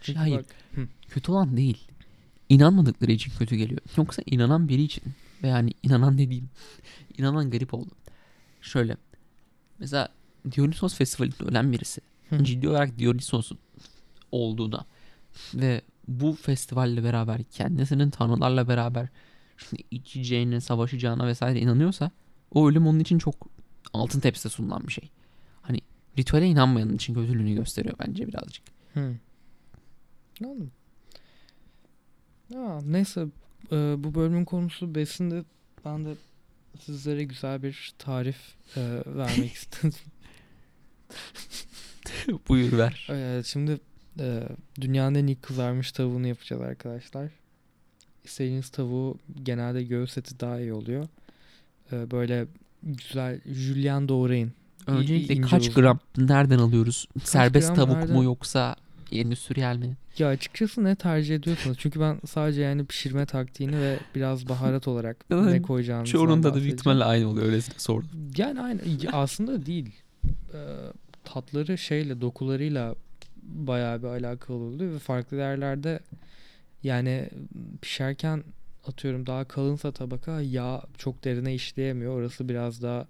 Çünkü 0.00 0.18
Hayır. 0.18 0.38
bak- 0.38 0.54
Hı. 0.74 0.88
Kötü 1.08 1.32
olan 1.32 1.56
değil. 1.56 1.78
İnanmadıkları 2.48 3.12
için 3.12 3.32
kötü 3.38 3.56
geliyor. 3.56 3.80
Yoksa 3.96 4.22
inanan 4.26 4.68
biri 4.68 4.82
için 4.82 5.02
ve 5.42 5.48
yani 5.48 5.72
inanan 5.82 6.18
dediğim 6.18 6.48
inanan 7.18 7.50
garip 7.50 7.74
oldu. 7.74 7.90
Şöyle. 8.60 8.96
Mesela 9.78 10.08
Dionysos 10.56 10.94
Festivali'nde 10.94 11.44
ölen 11.44 11.72
birisi 11.72 12.00
Hı. 12.28 12.44
ciddi 12.44 12.68
olarak 12.68 12.98
Dionysos'un 12.98 13.58
olduğuna 14.32 14.84
ve 15.54 15.82
bu 16.08 16.32
festivalle 16.32 17.04
beraber 17.04 17.42
kendisinin 17.42 18.10
tanrılarla 18.10 18.68
beraber 18.68 19.08
işte 19.58 19.76
içeceğine, 19.90 20.60
savaşacağına 20.60 21.26
vesaire 21.26 21.60
inanıyorsa 21.60 22.10
o 22.54 22.68
ölüm 22.68 22.86
onun 22.86 23.00
için 23.00 23.18
çok 23.18 23.34
altın 23.92 24.20
tepside 24.20 24.48
sunulan 24.48 24.86
bir 24.86 24.92
şey. 24.92 25.10
Hani 25.62 25.80
ritüele 26.18 26.46
inanmayanın 26.46 26.94
için 26.94 27.14
kötülüğünü 27.14 27.54
gösteriyor 27.54 27.94
bence 28.06 28.28
birazcık. 28.28 28.62
Hı. 28.94 29.14
Anladım. 30.44 30.70
Ya, 32.54 32.80
neyse 32.86 33.26
e, 33.72 33.76
bu 33.98 34.14
bölümün 34.14 34.44
konusu 34.44 34.94
besinde 34.94 35.44
ben 35.84 36.04
de 36.04 36.14
sizlere 36.80 37.24
güzel 37.24 37.62
bir 37.62 37.92
tarif 37.98 38.36
e, 38.76 38.80
vermek 39.06 39.52
istedim. 39.54 39.92
Buyur 42.48 42.78
ver. 42.78 43.06
Evet, 43.10 43.46
şimdi 43.46 43.80
e, 44.20 44.42
dünyanın 44.80 45.14
en 45.14 45.26
iyi 45.26 45.36
kızarmış 45.36 45.92
tavuğunu 45.92 46.26
yapacağız 46.26 46.62
arkadaşlar. 46.62 47.30
İstediğiniz 48.24 48.68
tavuğu 48.70 49.18
genelde 49.42 49.82
göğüs 49.84 50.18
eti 50.18 50.40
daha 50.40 50.60
iyi 50.60 50.72
oluyor. 50.72 51.08
E, 51.92 52.10
böyle 52.10 52.46
güzel 52.82 53.40
jülyen 53.46 54.08
doğrayın. 54.08 54.52
Öncelikle 54.86 55.34
ince 55.34 55.48
kaç 55.48 55.62
uzun. 55.68 55.74
gram 55.74 55.98
nereden 56.16 56.58
alıyoruz? 56.58 57.08
Serbest 57.24 57.66
gram 57.66 57.76
tavuk 57.76 57.96
nereden- 57.96 58.16
mu 58.16 58.24
yoksa 58.24 58.76
endüstriyel 59.12 59.76
mi? 59.76 59.96
Ya 60.18 60.28
açıkçası 60.28 60.84
ne 60.84 60.96
tercih 60.96 61.34
ediyorsunuz? 61.34 61.76
Çünkü 61.80 62.00
ben 62.00 62.20
sadece 62.26 62.62
yani 62.62 62.84
pişirme 62.84 63.26
taktiğini 63.26 63.80
ve 63.80 63.98
biraz 64.14 64.48
baharat 64.48 64.88
olarak 64.88 65.30
ne 65.30 65.62
koyacağınızı 65.62 66.12
Çoğunun 66.12 66.42
tadı 66.42 66.60
büyük 66.60 66.74
ihtimalle 66.74 67.04
aynı 67.04 67.28
oluyor 67.28 67.46
öylesine 67.46 67.78
sordum. 67.78 68.08
Yani 68.36 68.60
aynı 68.60 68.80
aslında 69.12 69.66
değil. 69.66 69.90
Ee, 70.54 70.58
tatları 71.24 71.78
şeyle 71.78 72.20
dokularıyla 72.20 72.94
bayağı 73.42 74.02
bir 74.02 74.08
alakalı 74.08 74.56
oluyor 74.56 74.92
ve 74.92 74.98
farklı 74.98 75.36
yerlerde 75.36 76.00
yani 76.82 77.28
pişerken 77.82 78.44
atıyorum 78.86 79.26
daha 79.26 79.44
kalınsa 79.44 79.92
tabaka 79.92 80.40
yağ 80.40 80.82
çok 80.98 81.24
derine 81.24 81.54
işleyemiyor. 81.54 82.18
Orası 82.18 82.48
biraz 82.48 82.82
daha 82.82 83.06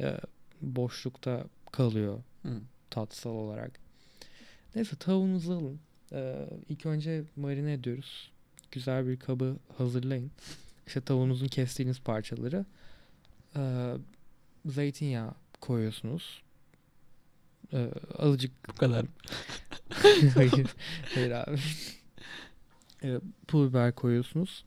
e, 0.00 0.16
boşlukta 0.60 1.44
kalıyor 1.72 2.18
Hı. 2.42 2.48
tatsal 2.90 3.30
olarak. 3.30 3.81
Neyse 4.74 4.96
tavuğunuzu 4.96 5.52
alın. 5.52 5.80
Ee, 6.12 6.48
ilk 6.68 6.86
önce 6.86 7.24
marine 7.36 7.72
ediyoruz. 7.72 8.30
Güzel 8.70 9.08
bir 9.08 9.16
kabı 9.16 9.56
hazırlayın. 9.78 10.30
İşte 10.86 11.00
tavuğunuzun 11.00 11.46
kestiğiniz 11.46 12.00
parçaları. 12.00 12.64
Ee, 13.56 13.92
zeytinyağı 14.66 15.34
koyuyorsunuz. 15.60 16.42
Ee, 17.72 17.88
azıcık 18.18 18.68
Bu 18.68 18.74
kadar. 18.74 19.06
hayır. 20.34 20.66
Hayır 21.14 21.30
abi. 21.30 21.58
Ee, 23.04 23.20
pul 23.48 23.68
biber 23.70 23.94
koyuyorsunuz. 23.94 24.64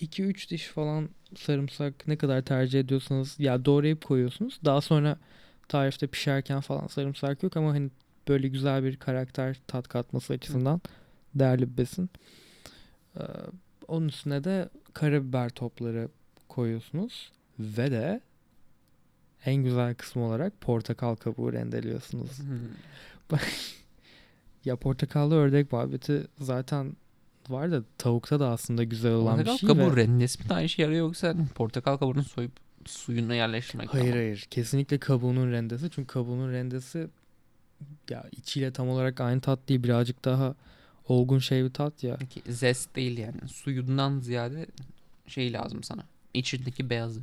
2-3 0.00 0.50
diş 0.50 0.66
falan 0.66 1.08
sarımsak 1.36 2.08
ne 2.08 2.16
kadar 2.16 2.42
tercih 2.42 2.80
ediyorsanız 2.80 3.40
ya 3.40 3.64
doğrayıp 3.64 4.04
koyuyorsunuz. 4.04 4.60
Daha 4.64 4.80
sonra 4.80 5.18
tarifte 5.68 6.06
pişerken 6.06 6.60
falan 6.60 6.86
sarımsak 6.86 7.42
yok 7.42 7.56
ama 7.56 7.72
hani 7.72 7.90
böyle 8.28 8.48
güzel 8.48 8.84
bir 8.84 8.96
karakter 8.96 9.60
tat 9.66 9.88
katması 9.88 10.32
açısından 10.32 10.80
değerli 11.34 11.72
bir 11.72 11.76
besin. 11.76 12.10
Ee, 13.16 13.20
onun 13.88 14.08
üstüne 14.08 14.44
de 14.44 14.68
karabiber 14.92 15.48
topları 15.50 16.08
koyuyorsunuz 16.48 17.32
ve 17.58 17.90
de 17.90 18.20
en 19.46 19.54
güzel 19.56 19.94
kısmı 19.94 20.22
olarak 20.24 20.60
portakal 20.60 21.14
kabuğu 21.16 21.52
rendeliyorsunuz. 21.52 22.30
Ya 24.64 24.76
portakallı 24.76 25.34
ördek 25.34 25.72
muhabbeti 25.72 26.26
zaten 26.40 26.96
var 27.48 27.72
da 27.72 27.82
tavukta 27.98 28.40
da 28.40 28.48
aslında 28.48 28.84
güzel 28.84 29.12
olan 29.12 29.36
Portakal 29.36 29.52
bir 29.54 29.58
şey. 29.58 29.68
kabuğu 29.68 29.96
ve- 29.96 30.00
rendesi 30.02 30.42
mi 30.42 30.48
daha 30.48 30.62
işe 30.62 30.82
yarıyor 30.82 31.06
yoksa 31.06 31.34
portakal 31.54 31.96
kabuğunu 31.96 32.24
soyup 32.24 32.52
suyuna 32.86 33.34
yerleştirmek 33.34 33.88
Hayır 33.94 34.04
daha 34.04 34.14
mı? 34.14 34.20
hayır. 34.20 34.46
Kesinlikle 34.50 34.98
kabuğunun 34.98 35.52
rendesi. 35.52 35.90
Çünkü 35.90 36.06
kabuğunun 36.06 36.52
rendesi 36.52 37.08
ya 38.10 38.24
içiyle 38.32 38.72
tam 38.72 38.88
olarak 38.88 39.20
aynı 39.20 39.40
tat 39.40 39.58
değil. 39.68 39.82
Birazcık 39.82 40.24
daha 40.24 40.54
olgun 41.08 41.38
şey 41.38 41.64
bir 41.64 41.70
tat 41.70 42.04
ya. 42.04 42.16
Peki, 42.16 42.52
zest 42.52 42.96
değil 42.96 43.18
yani. 43.18 43.48
Suyundan 43.48 44.20
ziyade 44.20 44.66
şey 45.26 45.52
lazım 45.52 45.82
sana. 45.82 46.04
İçindeki 46.34 46.90
beyazı. 46.90 47.20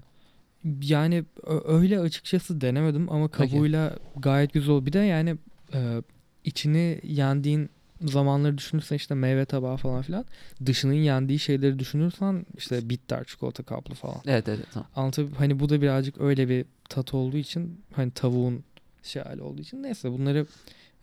Yani 0.81 1.23
öyle 1.65 1.99
açıkçası 1.99 2.61
denemedim 2.61 3.11
ama 3.11 3.27
kabuğuyla 3.27 3.97
gayet 4.15 4.53
güzel 4.53 4.69
ol. 4.69 4.85
Bir 4.85 4.93
de 4.93 4.99
yani 4.99 5.37
e, 5.73 6.01
içini 6.43 6.99
yendiğin 7.03 7.69
zamanları 8.01 8.57
düşünürsen 8.57 8.95
işte 8.95 9.15
meyve 9.15 9.45
tabağı 9.45 9.77
falan 9.77 10.01
filan. 10.01 10.25
Dışının 10.65 10.93
yendiği 10.93 11.39
şeyleri 11.39 11.79
düşünürsen 11.79 12.45
işte 12.57 12.89
bitter 12.89 13.23
çikolata 13.23 13.63
kaplı 13.63 13.95
falan. 13.95 14.21
Evet 14.25 14.49
evet 14.49 14.65
tamam. 14.73 14.89
Anlatabiliyor 14.95 15.37
Hani 15.37 15.59
bu 15.59 15.69
da 15.69 15.81
birazcık 15.81 16.21
öyle 16.21 16.49
bir 16.49 16.65
tat 16.89 17.13
olduğu 17.13 17.37
için 17.37 17.81
hani 17.93 18.11
tavuğun 18.11 18.63
şey 19.03 19.21
hali 19.21 19.41
olduğu 19.41 19.61
için 19.61 19.83
neyse 19.83 20.11
bunları 20.11 20.45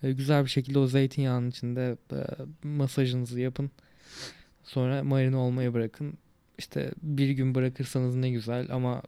e, 0.03 0.13
güzel 0.13 0.45
bir 0.45 0.51
şekilde 0.51 0.79
o 0.79 0.87
zeytinyağının 0.87 1.51
içinde 1.51 1.97
e, 2.13 2.19
masajınızı 2.69 3.41
yapın. 3.41 3.71
Sonra 4.65 5.05
marine 5.05 5.37
olmaya 5.37 5.75
bırakın. 5.75 6.19
İşte 6.59 6.91
bir 7.03 7.31
gün 7.31 7.55
bırakırsanız 7.55 8.15
ne 8.17 8.31
güzel 8.31 8.67
ama 8.71 9.03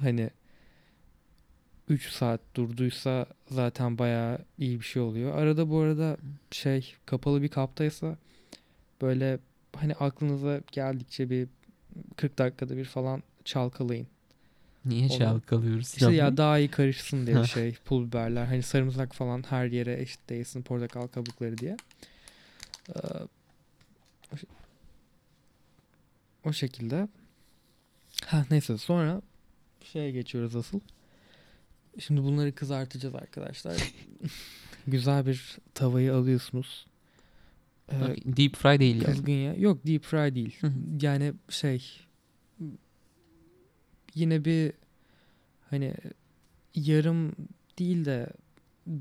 hani 0.00 0.30
3 1.88 2.08
saat 2.10 2.40
durduysa 2.54 3.26
zaten 3.50 3.98
bayağı 3.98 4.38
iyi 4.58 4.80
bir 4.80 4.84
şey 4.84 5.02
oluyor. 5.02 5.38
Arada 5.38 5.70
bu 5.70 5.78
arada 5.78 6.16
şey 6.50 6.94
kapalı 7.06 7.42
bir 7.42 7.48
kaptaysa 7.48 8.16
böyle 9.02 9.38
hani 9.76 9.94
aklınıza 9.94 10.60
geldikçe 10.72 11.30
bir 11.30 11.48
40 12.16 12.38
dakikada 12.38 12.76
bir 12.76 12.84
falan 12.84 13.22
çalkalayın. 13.44 14.06
Niye 14.86 15.08
çalkalıyoruz? 15.08 15.94
İşte 15.94 16.12
ya 16.12 16.36
daha 16.36 16.58
iyi 16.58 16.68
karışsın 16.68 17.26
diye 17.26 17.44
şey 17.44 17.74
pul 17.84 18.06
biberler 18.06 18.44
hani 18.44 18.62
sarımsak 18.62 19.14
falan 19.14 19.42
her 19.50 19.66
yere 19.66 20.00
eşit 20.00 20.28
değilsin 20.30 20.62
portakal 20.62 21.06
kabukları 21.06 21.58
diye. 21.58 21.76
Ee, 22.88 22.98
o, 24.32 24.36
ş- 24.36 24.46
o 26.44 26.52
şekilde. 26.52 27.08
Ha 28.26 28.46
neyse 28.50 28.78
sonra 28.78 29.22
şeye 29.82 30.10
geçiyoruz 30.10 30.56
asıl. 30.56 30.80
Şimdi 31.98 32.22
bunları 32.22 32.54
kızartacağız 32.54 33.14
arkadaşlar. 33.14 33.76
Güzel 34.86 35.26
bir 35.26 35.58
tavayı 35.74 36.14
alıyorsunuz. 36.14 36.86
Ee, 37.92 37.94
Deep 38.24 38.56
fry 38.56 38.78
değil 38.80 38.94
yani. 38.96 39.04
Kızgın 39.04 39.32
ya. 39.32 39.54
Yok 39.54 39.86
deep 39.86 40.04
fry 40.04 40.34
değil. 40.34 40.58
Yani 41.00 41.32
şey 41.48 42.00
yine 44.14 44.44
bir 44.44 44.72
hani 45.70 45.94
yarım 46.74 47.32
değil 47.78 48.04
de 48.04 48.26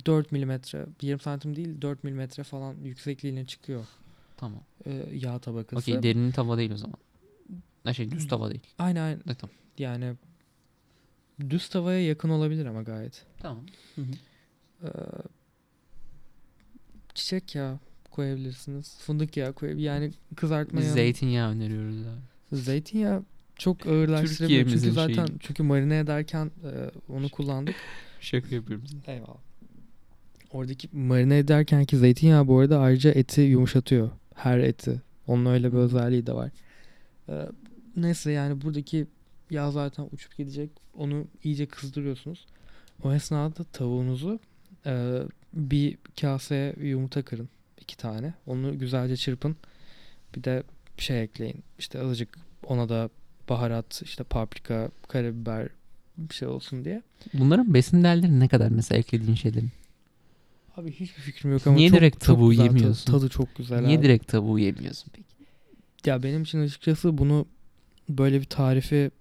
4 0.05 0.31
milimetre 0.31 0.85
yarım 1.01 1.19
santim 1.19 1.55
değil 1.55 1.81
4 1.81 2.03
milimetre 2.03 2.43
falan 2.43 2.75
yüksekliğine 2.83 3.45
çıkıyor 3.45 3.85
Tamam. 4.37 4.61
e, 4.85 5.05
yağ 5.13 5.39
tabakası. 5.39 5.79
Okey 5.91 6.03
derin 6.03 6.31
tava 6.31 6.57
değil 6.57 6.71
o 6.71 6.77
zaman. 6.77 6.97
Ha 7.83 7.93
şey 7.93 8.11
düz 8.11 8.27
tava 8.27 8.49
değil. 8.49 8.61
Aynen 8.79 9.01
aynen. 9.01 9.21
Ne 9.25 9.35
tamam. 9.35 9.55
Yani 9.77 10.13
düz 11.49 11.69
tavaya 11.69 12.05
yakın 12.05 12.29
olabilir 12.29 12.65
ama 12.65 12.83
gayet. 12.83 13.25
Tamam. 13.39 13.65
Ee, 14.83 14.87
çiçek 17.15 17.55
yağı 17.55 17.79
koyabilirsiniz. 18.11 18.97
Fındık 18.99 19.37
yağı 19.37 19.53
koyabilirsiniz. 19.53 19.85
Yani 19.85 20.11
kızartma 20.35 20.79
Biz 20.79 20.85
yağı- 20.85 20.93
zeytinyağı 20.95 21.51
öneriyoruz 21.51 21.97
abi. 22.07 22.55
Zeytinyağı 22.61 23.23
çok 23.55 23.87
ağırlaştırabiliyor. 23.87 24.69
Çünkü 24.69 24.91
zaten 24.91 25.27
çünkü 25.39 25.63
marine 25.63 25.99
ederken 25.99 26.51
e, 26.63 26.71
onu 27.13 27.29
kullandık. 27.29 27.75
Şaka 28.19 28.55
yapıyorum. 28.55 28.85
Eyvallah. 29.07 29.37
Oradaki 30.51 30.89
marine 30.93 31.37
ederken 31.37 31.85
ki 31.85 31.97
zeytinyağı 31.97 32.47
bu 32.47 32.59
arada 32.59 32.79
ayrıca 32.79 33.11
eti 33.11 33.41
yumuşatıyor. 33.41 34.09
Her 34.35 34.59
eti. 34.59 35.01
Onun 35.27 35.45
öyle 35.45 35.73
bir 35.73 35.77
özelliği 35.77 36.27
de 36.27 36.33
var. 36.33 36.51
Ee, 37.29 37.47
neyse 37.95 38.31
yani 38.31 38.61
buradaki 38.61 39.07
yağ 39.49 39.71
zaten 39.71 40.09
uçup 40.11 40.37
gidecek. 40.37 40.69
Onu 40.97 41.27
iyice 41.43 41.65
kızdırıyorsunuz. 41.65 42.45
O 43.03 43.13
esnada 43.13 43.63
tavuğunuzu 43.63 44.39
e, 44.85 45.21
bir 45.53 45.97
kaseye 46.21 46.75
yumurta 46.81 47.21
kırın. 47.21 47.49
iki 47.81 47.97
tane. 47.97 48.33
Onu 48.45 48.79
güzelce 48.79 49.17
çırpın. 49.17 49.55
Bir 50.35 50.43
de 50.43 50.63
şey 50.97 51.23
ekleyin. 51.23 51.63
İşte 51.79 51.99
azıcık 51.99 52.37
ona 52.65 52.89
da 52.89 53.09
baharat, 53.49 54.01
işte 54.01 54.23
paprika, 54.23 54.89
karabiber 55.07 55.67
bir 56.17 56.33
şey 56.35 56.47
olsun 56.47 56.85
diye. 56.85 57.01
Bunların 57.33 57.73
besin 57.73 58.03
değerleri 58.03 58.39
ne 58.39 58.47
kadar 58.47 58.69
mesela 58.69 58.99
eklediğin 58.99 59.35
şeylerin? 59.35 59.69
Abi 60.77 60.91
hiçbir 60.91 61.21
fikrim 61.21 61.51
yok 61.51 61.67
ama 61.67 61.75
Niye 61.75 61.89
çok, 61.89 61.97
direkt 61.99 62.15
çok 62.19 62.21
tavuğu 62.37 62.49
güzel 62.49 62.65
tadı- 62.65 62.75
yemiyorsun? 62.77 63.11
Tadı 63.11 63.29
çok 63.29 63.55
güzel 63.55 63.81
Niye 63.81 63.97
abi. 63.97 64.05
direkt 64.05 64.27
tavuğu 64.27 64.59
yemiyorsun 64.59 65.11
peki? 65.13 65.27
Ya 66.05 66.23
benim 66.23 66.43
için 66.43 66.61
açıkçası 66.61 67.17
bunu 67.17 67.45
böyle 68.09 68.39
bir 68.39 68.45
tarifi 68.45 69.11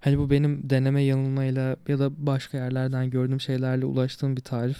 hani 0.00 0.18
bu 0.18 0.30
benim 0.30 0.70
deneme 0.70 1.02
yanılmayla 1.02 1.76
ya 1.88 1.98
da 1.98 2.26
başka 2.26 2.58
yerlerden 2.58 3.10
gördüğüm 3.10 3.40
şeylerle 3.40 3.84
ulaştığım 3.84 4.36
bir 4.36 4.40
tarif. 4.42 4.78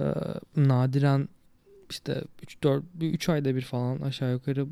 Ee, 0.00 0.04
nadiren 0.56 1.28
işte 1.90 2.22
3-4 2.64 2.82
3 3.00 3.28
ayda 3.28 3.56
bir 3.56 3.62
falan 3.62 4.00
aşağı 4.00 4.32
yukarı 4.32 4.66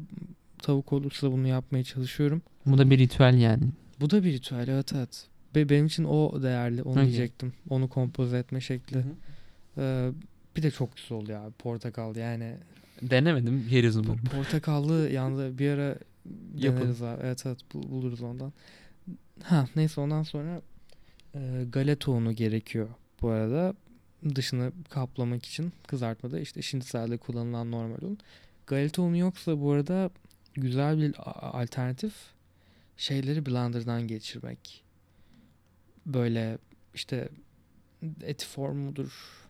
tavuk 0.59 0.93
olursa 0.93 1.33
bunu 1.33 1.47
yapmaya 1.49 1.85
çalışıyorum. 1.85 2.43
Bu 2.67 2.79
da 2.79 2.91
bir 2.91 2.99
ritüel 2.99 3.39
yani. 3.41 3.63
Bu 4.01 4.11
da 4.11 4.25
bir 4.25 4.33
ritüel 4.33 4.69
evet 4.69 4.93
evet. 4.95 5.27
Ve 5.57 5.69
benim 5.69 5.87
için 5.87 6.05
o 6.05 6.43
değerli 6.43 6.83
onu 6.83 6.93
Okey. 6.93 7.05
diyecektim. 7.05 7.53
Onu 7.71 7.89
kompoze 7.89 8.39
etme 8.39 8.61
şekli. 8.61 9.05
Ee, 9.79 10.11
bir 10.57 10.63
de 10.63 10.71
çok 10.71 10.97
güzel 10.97 11.19
oluyor 11.19 11.45
abi 11.45 11.53
portakal 11.53 12.17
yani. 12.17 12.57
Denemedim 13.03 13.69
yeriz 13.71 13.97
umarım. 13.97 14.25
portakallı 14.25 15.11
yanında 15.13 15.59
bir 15.59 15.71
ara 15.71 15.99
deneriz 16.63 17.03
abi. 17.03 17.21
Evet 17.23 17.47
evet 17.47 17.59
bu- 17.75 17.91
buluruz 17.91 18.23
ondan. 18.23 18.53
Ha 19.43 19.67
neyse 19.77 20.01
ondan 20.01 20.23
sonra 20.23 20.63
e, 21.35 21.65
galeta 21.73 22.11
unu 22.13 22.33
gerekiyor 22.33 22.89
bu 23.23 23.29
arada. 23.29 23.75
Dışını 24.35 24.73
kaplamak 24.91 25.47
için 25.47 25.73
kızartmada 25.87 26.41
işte 26.41 26.63
şinitselde 26.63 27.17
kullanılan 27.17 27.71
normal 27.71 28.03
un. 28.03 28.19
Galeta 28.67 29.03
unu 29.03 29.17
yoksa 29.17 29.61
bu 29.61 29.73
arada 29.73 30.11
güzel 30.55 30.99
bir 30.99 31.15
alternatif 31.61 32.13
şeyleri 32.97 33.47
blenderdan 33.47 34.07
geçirmek. 34.09 34.85
Böyle 36.07 36.59
işte 36.95 37.29
etiform 38.23 38.77
mudur? 38.77 39.41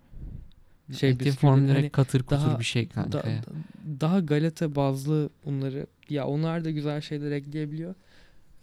Şey 0.99 1.11
Eti 1.11 1.31
form 1.33 1.59
hani 1.61 1.69
direkt 1.69 1.97
katır 1.97 2.21
kutur 2.23 2.37
daha- 2.37 2.59
bir 2.59 2.65
şey 2.65 2.89
kanka 2.89 3.13
Da- 3.25 3.31
ya. 3.31 3.43
da- 3.43 4.01
daha 4.01 4.21
galeta 4.21 4.75
bazlı 4.75 5.31
unları 5.45 5.87
ya 6.11 6.27
onlar 6.27 6.65
da 6.65 6.71
güzel 6.71 7.01
şeyler 7.01 7.31
ekleyebiliyor. 7.31 7.95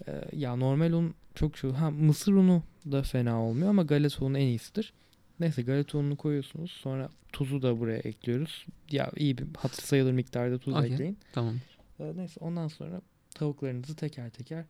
Ee, 0.08 0.22
ya 0.36 0.56
normal 0.56 0.92
un 0.94 1.14
çok 1.36 1.58
şu 1.58 1.74
ha 1.74 1.92
mısır 1.92 2.34
unu 2.34 2.64
da 2.92 3.04
fena 3.04 3.44
olmuyor 3.44 3.70
ama 3.70 3.84
galeta 3.84 4.26
unu 4.26 4.38
en 4.38 4.48
iyisidir. 4.48 4.94
Neyse 5.40 5.62
galeta 5.62 5.98
ununu 5.98 6.16
koyuyorsunuz. 6.16 6.72
Sonra 6.72 7.10
tuzu 7.34 7.62
da 7.62 7.80
buraya 7.80 7.98
ekliyoruz. 8.00 8.66
Ya 8.92 9.12
iyi 9.18 9.38
bir 9.38 9.46
hatır 9.58 9.84
sayılır 9.84 10.12
miktarda 10.12 10.58
tuz 10.58 10.74
Okey. 10.76 10.94
ekleyin. 10.94 11.18
Tamam. 11.34 11.56
Ee, 12.00 12.12
neyse 12.16 12.40
ondan 12.40 12.68
sonra 12.68 13.02
tavuklarınızı 13.36 13.96
teker 13.96 14.30
teker 14.30 14.66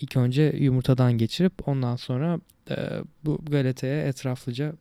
ilk 0.00 0.16
önce 0.16 0.42
yumurtadan 0.58 1.12
geçirip 1.18 1.68
ondan 1.68 1.96
sonra 1.96 2.40
e, 2.70 2.76
bu 3.24 3.38
galeteye 3.50 4.04
etraflıca 4.06 4.72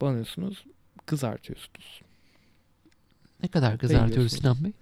banıyorsunuz. 0.00 0.64
Kızartıyorsunuz. 1.06 2.00
Ne 3.42 3.48
kadar 3.48 3.78
kızartıyoruz. 3.78 4.32
Sinan 4.32 4.64
Bey? 4.64 4.72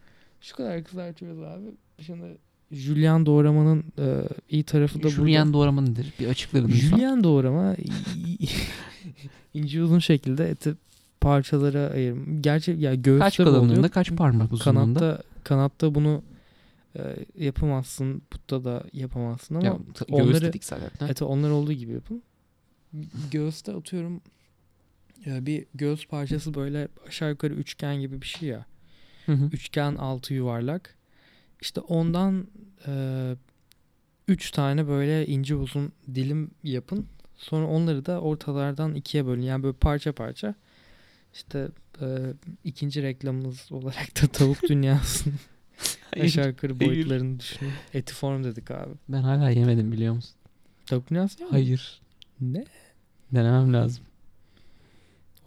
Şu 0.40 0.56
kadar 0.56 0.84
kızartıyoruz 0.84 1.42
abi. 1.42 1.64
Şimdi 2.06 2.38
Julian 2.72 3.26
doğramanın 3.26 3.84
e, 3.98 4.22
iyi 4.50 4.62
tarafı 4.64 5.02
da 5.02 5.08
Julian 5.08 5.52
doğrama 5.52 5.80
nedir? 5.82 6.12
Bir 6.20 6.28
açıklar 6.28 6.60
mısın? 6.62 6.76
Julian 6.78 7.24
doğrama 7.24 7.76
ince 9.54 9.82
uzun 9.82 9.98
şekilde 9.98 10.50
eti 10.50 10.74
parçalara 11.20 11.90
ayırım. 11.90 12.42
Gerçi 12.42 12.70
ya 12.78 12.94
göğüste 12.94 13.24
Kaç 13.24 13.38
bu 13.38 13.42
oluyor. 13.42 13.56
kalınlığında 13.56 13.88
kaç 13.88 14.10
parmak 14.12 14.52
uzunluğunda? 14.52 15.00
Kanatta 15.00 15.22
kanatta 15.44 15.94
bunu 15.94 16.22
e, 16.98 17.16
yapamazsın. 17.44 18.22
Putta 18.30 18.64
da 18.64 18.84
yapamazsın 18.92 19.54
ama 19.54 19.66
Ya, 19.66 19.78
onları 20.10 20.42
dedik 20.42 20.64
zaten. 20.64 21.08
eti 21.08 21.24
onlar 21.24 21.50
olduğu 21.50 21.72
gibi 21.72 21.92
yapın. 21.92 22.22
Göğüste 23.30 23.72
atıyorum 23.74 24.20
ya 25.26 25.46
bir 25.46 25.66
göğüs 25.74 26.06
parçası 26.06 26.54
böyle 26.54 26.88
aşağı 27.08 27.30
yukarı 27.30 27.54
üçgen 27.54 28.00
gibi 28.00 28.22
bir 28.22 28.26
şey 28.26 28.48
ya. 28.48 28.66
Hı 29.26 29.32
hı. 29.32 29.44
Üçgen 29.52 29.94
altı 29.94 30.34
yuvarlak. 30.34 30.94
İşte 31.60 31.80
ondan 31.80 32.46
e, 32.86 32.92
üç 34.28 34.50
tane 34.50 34.88
böyle 34.88 35.26
ince 35.26 35.54
uzun 35.54 35.92
dilim 36.14 36.50
yapın. 36.64 37.06
Sonra 37.36 37.66
onları 37.66 38.06
da 38.06 38.20
ortalardan 38.20 38.94
ikiye 38.94 39.26
bölün. 39.26 39.42
Yani 39.42 39.62
böyle 39.62 39.76
parça 39.76 40.12
parça. 40.12 40.54
İşte 41.34 41.68
e, 42.00 42.06
ikinci 42.64 43.02
reklamımız 43.02 43.72
olarak 43.72 44.22
da 44.22 44.26
tavuk 44.26 44.62
dünyasının 44.68 45.38
aşağı 46.16 46.54
boyutlarını 46.80 47.40
düşünün. 47.40 47.72
Etiform 47.94 48.44
dedik 48.44 48.70
abi. 48.70 48.92
Ben 49.08 49.22
hala 49.22 49.50
yemedim 49.50 49.92
biliyor 49.92 50.14
musun? 50.14 50.34
Tavuk? 50.86 51.50
Hayır. 51.50 52.00
Ne? 52.40 52.64
Denemem 53.34 53.72
lazım. 53.72 54.04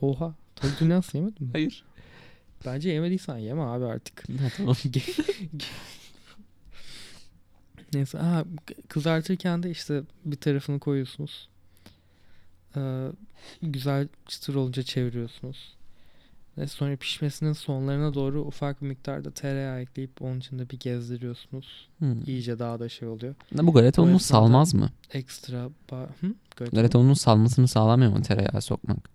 Oha. 0.01 0.35
Tavuk 0.55 0.79
dünyası 0.79 1.17
yemedin 1.17 1.43
mi? 1.47 1.49
Hayır. 1.53 1.83
Bence 2.65 2.89
yemediysen 2.89 3.37
yeme 3.37 3.61
abi 3.61 3.85
artık. 3.85 4.29
Ha, 4.29 4.47
tamam. 4.57 4.75
Neyse. 7.93 8.19
Aha, 8.19 8.45
k- 8.65 8.73
kızartırken 8.87 9.63
de 9.63 9.71
işte 9.71 10.01
bir 10.25 10.35
tarafını 10.35 10.79
koyuyorsunuz. 10.79 11.49
Ee, 12.77 13.07
güzel 13.61 14.07
çıtır 14.27 14.55
olunca 14.55 14.83
çeviriyorsunuz. 14.83 15.73
Ve 16.57 16.67
sonra 16.67 16.95
pişmesinin 16.95 17.53
sonlarına 17.53 18.13
doğru 18.13 18.41
ufak 18.41 18.81
bir 18.81 18.87
miktarda 18.87 19.31
tereyağı 19.31 19.79
ekleyip 19.81 20.21
onun 20.21 20.39
içinde 20.39 20.69
bir 20.69 20.79
gezdiriyorsunuz. 20.79 21.89
Hmm. 21.99 22.21
İyice 22.27 22.59
daha 22.59 22.79
da 22.79 22.89
şey 22.89 23.07
oluyor. 23.07 23.35
Bu 23.53 23.73
galeta 23.73 24.01
ununu 24.01 24.19
salmaz 24.19 24.73
mı? 24.73 24.89
Ekstra 25.11 25.69
ba- 25.89 26.07
Hı? 26.21 26.33
Gayet 26.55 26.73
Galeta 26.73 26.99
ununun 26.99 27.13
salmasını 27.13 27.67
sağlamıyor 27.67 28.11
mu 28.11 28.21
tereyağı 28.21 28.61
sokmak? 28.61 29.09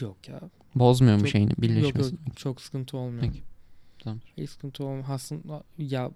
Yok 0.00 0.28
ya. 0.28 0.40
Bozmuyor 0.74 1.16
mu 1.20 1.26
şeyini 1.26 1.50
Yok 1.50 1.60
birleşmesini? 1.62 2.18
yok 2.28 2.36
çok 2.36 2.60
sıkıntı 2.60 2.96
olmuyor. 2.96 3.22
Peki. 3.22 3.42
Tamam. 3.98 4.20
Hiç 4.36 4.50
sıkıntı 4.50 4.84
olmuyor. 4.84 5.04
Aslında 5.08 5.62
ya 5.78 6.10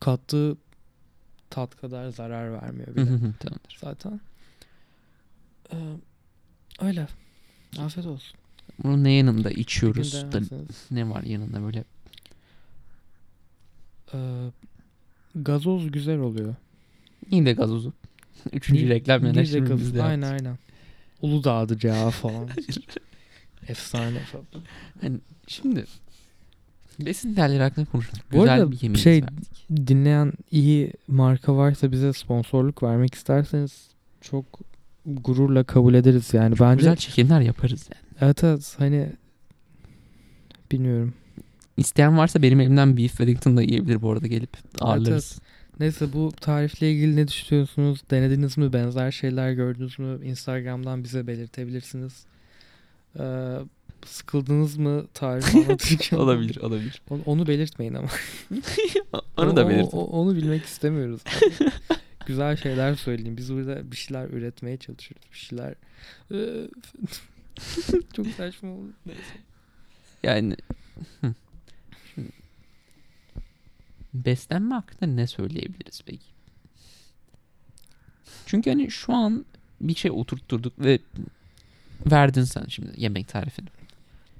kattığı 0.00 0.56
tat 1.50 1.76
kadar 1.76 2.08
zarar 2.08 2.52
vermiyor 2.52 2.88
bile 2.96 3.04
Tamamdır. 3.04 3.78
zaten. 3.80 4.20
Ee, 5.72 5.76
öyle. 6.80 7.08
Afiyet 7.78 8.06
olsun. 8.06 8.38
Bunu 8.84 9.04
ne 9.04 9.12
yanında 9.12 9.50
içiyoruz? 9.50 10.12
Da- 10.32 10.40
ne 10.90 11.10
var 11.10 11.22
yanında 11.22 11.62
böyle? 11.62 11.84
Ee, 14.14 14.18
gazoz 15.34 15.90
güzel 15.92 16.18
oluyor. 16.18 16.54
İyi 17.30 17.46
de 17.46 17.52
gazozu. 17.52 17.92
Üçüncü 18.52 18.84
Ni- 18.86 18.88
reklam 18.88 19.20
Niğde 19.24 19.38
yönetimi 19.38 19.68
gazoz. 19.68 19.80
bizde 19.80 20.02
Aynen 20.02 20.26
yaptık. 20.28 20.46
aynen. 20.46 20.58
Uludağ'dır 21.22 21.82
ya 21.82 22.10
falan. 22.10 22.48
Efsane 23.68 24.18
falan. 24.18 25.20
Şimdi 25.46 25.84
besin 27.00 27.36
değerleri 27.36 27.62
hakkında 27.62 27.86
konuştuk. 27.90 28.18
Bu 28.32 28.36
Güzel 28.36 28.54
arada 28.54 28.70
bir 28.70 28.76
yemeğimiz 28.76 29.00
şey- 29.04 29.22
verdik. 29.22 29.68
Dinleyen 29.86 30.32
iyi 30.50 30.92
marka 31.08 31.56
varsa 31.56 31.92
bize 31.92 32.12
sponsorluk 32.12 32.82
vermek 32.82 33.14
isterseniz 33.14 33.88
çok 34.20 34.44
gururla 35.06 35.64
kabul 35.64 35.94
ederiz 35.94 36.34
yani. 36.34 36.54
Bence 36.60 36.76
güzel 36.78 36.96
çekimler 36.96 37.40
yaparız 37.40 37.88
yani. 37.94 38.07
Evet 38.20 38.44
evet 38.44 38.74
hani 38.78 39.12
bilmiyorum. 40.72 41.14
İsteyen 41.76 42.18
varsa 42.18 42.42
benim 42.42 42.60
elimden 42.60 42.96
beef 42.96 43.10
Wellington 43.10 43.56
da 43.56 43.62
yiyebilir 43.62 44.02
bu 44.02 44.12
arada 44.12 44.26
gelip 44.26 44.50
ağırlarız. 44.80 45.38
Neyse 45.80 46.12
bu 46.12 46.32
tarifle 46.40 46.92
ilgili 46.92 47.16
ne 47.16 47.28
düşünüyorsunuz? 47.28 48.00
Denediniz 48.10 48.58
mi? 48.58 48.72
Benzer 48.72 49.10
şeyler 49.10 49.52
gördünüz 49.52 49.98
mü? 49.98 50.18
Instagram'dan 50.24 51.04
bize 51.04 51.26
belirtebilirsiniz. 51.26 52.24
Ee, 53.18 53.56
sıkıldınız 54.06 54.76
mı 54.76 55.06
tarif 55.14 55.54
anlatırken? 55.56 56.16
olabilir 56.16 56.56
olabilir. 56.56 57.02
Onu, 57.10 57.20
onu 57.26 57.46
belirtmeyin 57.46 57.94
ama. 57.94 58.08
Onu 59.36 59.56
da 59.56 59.64
O- 59.64 59.68
belirtin. 59.68 59.96
o- 59.96 60.04
onu 60.04 60.36
bilmek 60.36 60.64
istemiyoruz. 60.64 61.20
Güzel 62.26 62.56
şeyler 62.56 62.94
söyleyin. 62.94 63.36
Biz 63.36 63.52
burada 63.52 63.90
bir 63.90 63.96
şeyler 63.96 64.28
üretmeye 64.28 64.76
çalışıyoruz. 64.76 65.26
Bir 65.32 65.38
şeyler... 65.38 65.74
Çok 68.16 68.26
saçma 68.26 68.70
oldu. 68.70 68.92
Neyse. 69.06 69.22
Yani. 70.22 70.56
Şimdi, 72.14 72.28
beslenme 74.14 74.74
hakkında 74.74 75.06
ne 75.10 75.26
söyleyebiliriz 75.26 76.02
peki? 76.06 76.26
Çünkü 78.46 78.70
hani 78.70 78.90
şu 78.90 79.12
an 79.14 79.44
bir 79.80 79.94
şey 79.94 80.10
oturtturduk 80.10 80.78
ve 80.78 80.98
verdin 82.10 82.44
sen 82.44 82.64
şimdi 82.68 82.92
yemek 82.96 83.28
tarifini. 83.28 83.68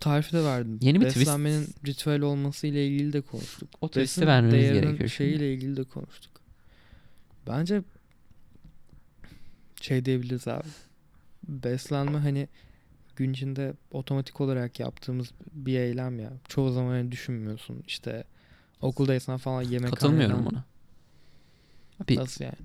Tarifi 0.00 0.32
de 0.32 0.44
verdim. 0.44 0.78
Yeni 0.82 1.00
bir 1.00 1.06
twist- 1.06 1.20
Beslenmenin 1.20 1.68
ritüel 1.86 2.20
olması 2.20 2.66
ile 2.66 2.86
ilgili 2.86 3.12
de 3.12 3.20
konuştuk. 3.20 3.68
O 3.80 3.88
twist'i 3.88 4.26
vermemiz 4.26 4.72
gerekiyor 4.72 4.96
şimdi. 4.96 5.10
Şeyiyle 5.10 5.54
ilgili 5.54 5.76
de 5.76 5.84
konuştuk. 5.84 6.32
Bence 7.46 7.82
şey 9.80 10.04
diyebiliriz 10.04 10.48
abi. 10.48 10.68
Beslenme 11.48 12.18
hani 12.18 12.48
gün 13.18 13.32
içinde 13.32 13.74
otomatik 13.90 14.40
olarak 14.40 14.80
yaptığımız 14.80 15.30
bir 15.52 15.78
eylem 15.78 16.18
ya. 16.20 16.32
Çoğu 16.48 16.72
zaman 16.72 16.90
hani 16.90 17.12
düşünmüyorsun. 17.12 17.82
İşte 17.86 18.24
okuldaysan 18.80 19.36
falan 19.36 19.62
yemek 19.62 19.90
Katılmıyorum 19.90 20.46
ona. 20.46 20.64
Abi, 22.02 22.16
Nasıl 22.16 22.44
yani? 22.44 22.56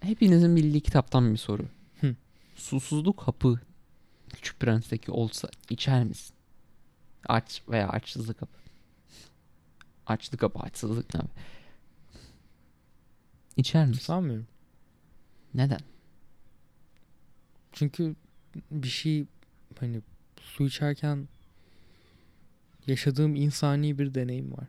hepinizin 0.00 0.56
bildiği 0.56 0.80
kitaptan 0.80 1.32
bir 1.32 1.38
soru. 1.38 1.66
Hı. 2.00 2.16
Susuzluk 2.56 3.20
hapı 3.22 3.60
Küçük 4.28 4.60
Prens'teki 4.60 5.10
olsa 5.10 5.48
içer 5.70 6.04
misin? 6.04 6.34
Aç 7.28 7.62
veya 7.68 7.88
açsızlık 7.88 8.42
hapı. 8.42 8.58
Açlık 10.06 10.42
hapı, 10.42 10.58
açsızlık 10.58 11.14
ne 11.14 11.20
abi? 11.20 11.28
İçer 13.56 13.86
misin? 13.86 14.02
Sanmıyorum. 14.02 14.46
Neden? 15.54 15.80
Çünkü 17.72 18.16
bir 18.70 18.88
şey 18.88 19.24
hani 19.80 20.00
su 20.40 20.66
içerken 20.66 21.28
yaşadığım 22.86 23.36
insani 23.36 23.98
bir 23.98 24.14
deneyim 24.14 24.52
var. 24.52 24.68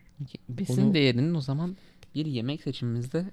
Besin 0.49 0.81
Onu- 0.85 0.93
değerinin 0.93 1.35
o 1.35 1.41
zaman 1.41 1.77
bir 2.15 2.25
yemek 2.25 2.61
seçimimizde 2.61 3.25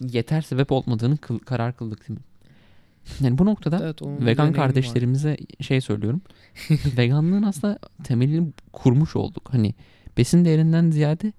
yeter 0.00 0.40
sebep 0.42 0.72
olmadığını 0.72 1.16
kıl- 1.16 1.38
karar 1.38 1.76
kıldık 1.76 2.08
değil 2.08 2.18
mi? 2.20 2.24
Yani 3.20 3.38
bu 3.38 3.46
noktada 3.46 3.84
Evet, 3.84 4.02
vegan 4.02 4.16
deneyimi 4.20 4.38
var. 4.38 4.54
kardeşlerimize 4.54 5.36
şey 5.60 5.80
söylüyorum. 5.80 6.20
Veganlığın 6.96 7.42
aslında 7.42 7.78
temelini 8.04 8.52
kurmuş 8.72 9.16
olduk. 9.16 9.48
Hani 9.52 9.74
besin 10.16 10.44
değerinden 10.44 10.90
ziyade 10.90 11.32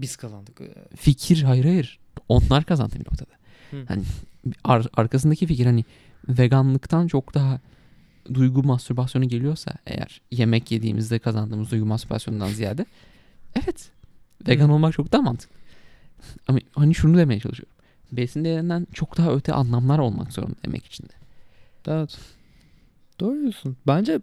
Biz 0.00 0.16
kazandık. 0.16 0.60
Fikir 0.96 1.42
hayır 1.42 1.64
hayır. 1.64 1.98
Onlar 2.28 2.64
kazandı 2.64 2.94
bir 2.94 3.00
noktada. 3.06 3.30
Hı. 3.70 3.84
Hani 3.88 4.02
ar- 4.64 4.86
arkasındaki 4.94 5.46
fikir 5.46 5.66
hani 5.66 5.84
veganlıktan 6.28 7.06
çok 7.06 7.34
daha 7.34 7.60
duygu 8.34 8.62
mastürbasyonu 8.62 9.28
geliyorsa 9.28 9.72
eğer 9.86 10.20
yemek 10.30 10.70
yediğimizde 10.70 11.18
kazandığımız 11.18 11.70
duygu 11.70 11.86
mastürbasyonundan 11.86 12.48
ziyade 12.48 12.86
evet 13.54 13.90
vegan 14.48 14.70
olmak 14.70 14.92
çok 14.92 15.12
daha 15.12 15.22
mantıklı. 15.22 15.56
Ama 16.48 16.58
hani 16.74 16.94
şunu 16.94 17.18
demeye 17.18 17.40
çalışıyorum. 17.40 17.76
Besin 18.12 18.44
değerinden 18.44 18.86
çok 18.92 19.16
daha 19.16 19.32
öte 19.32 19.52
anlamlar 19.52 19.98
olmak 19.98 20.32
zorunda 20.32 20.56
yemek 20.66 20.86
içinde. 20.86 21.12
Evet. 21.88 22.18
Doğru 23.20 23.40
diyorsun. 23.40 23.76
Bence 23.86 24.20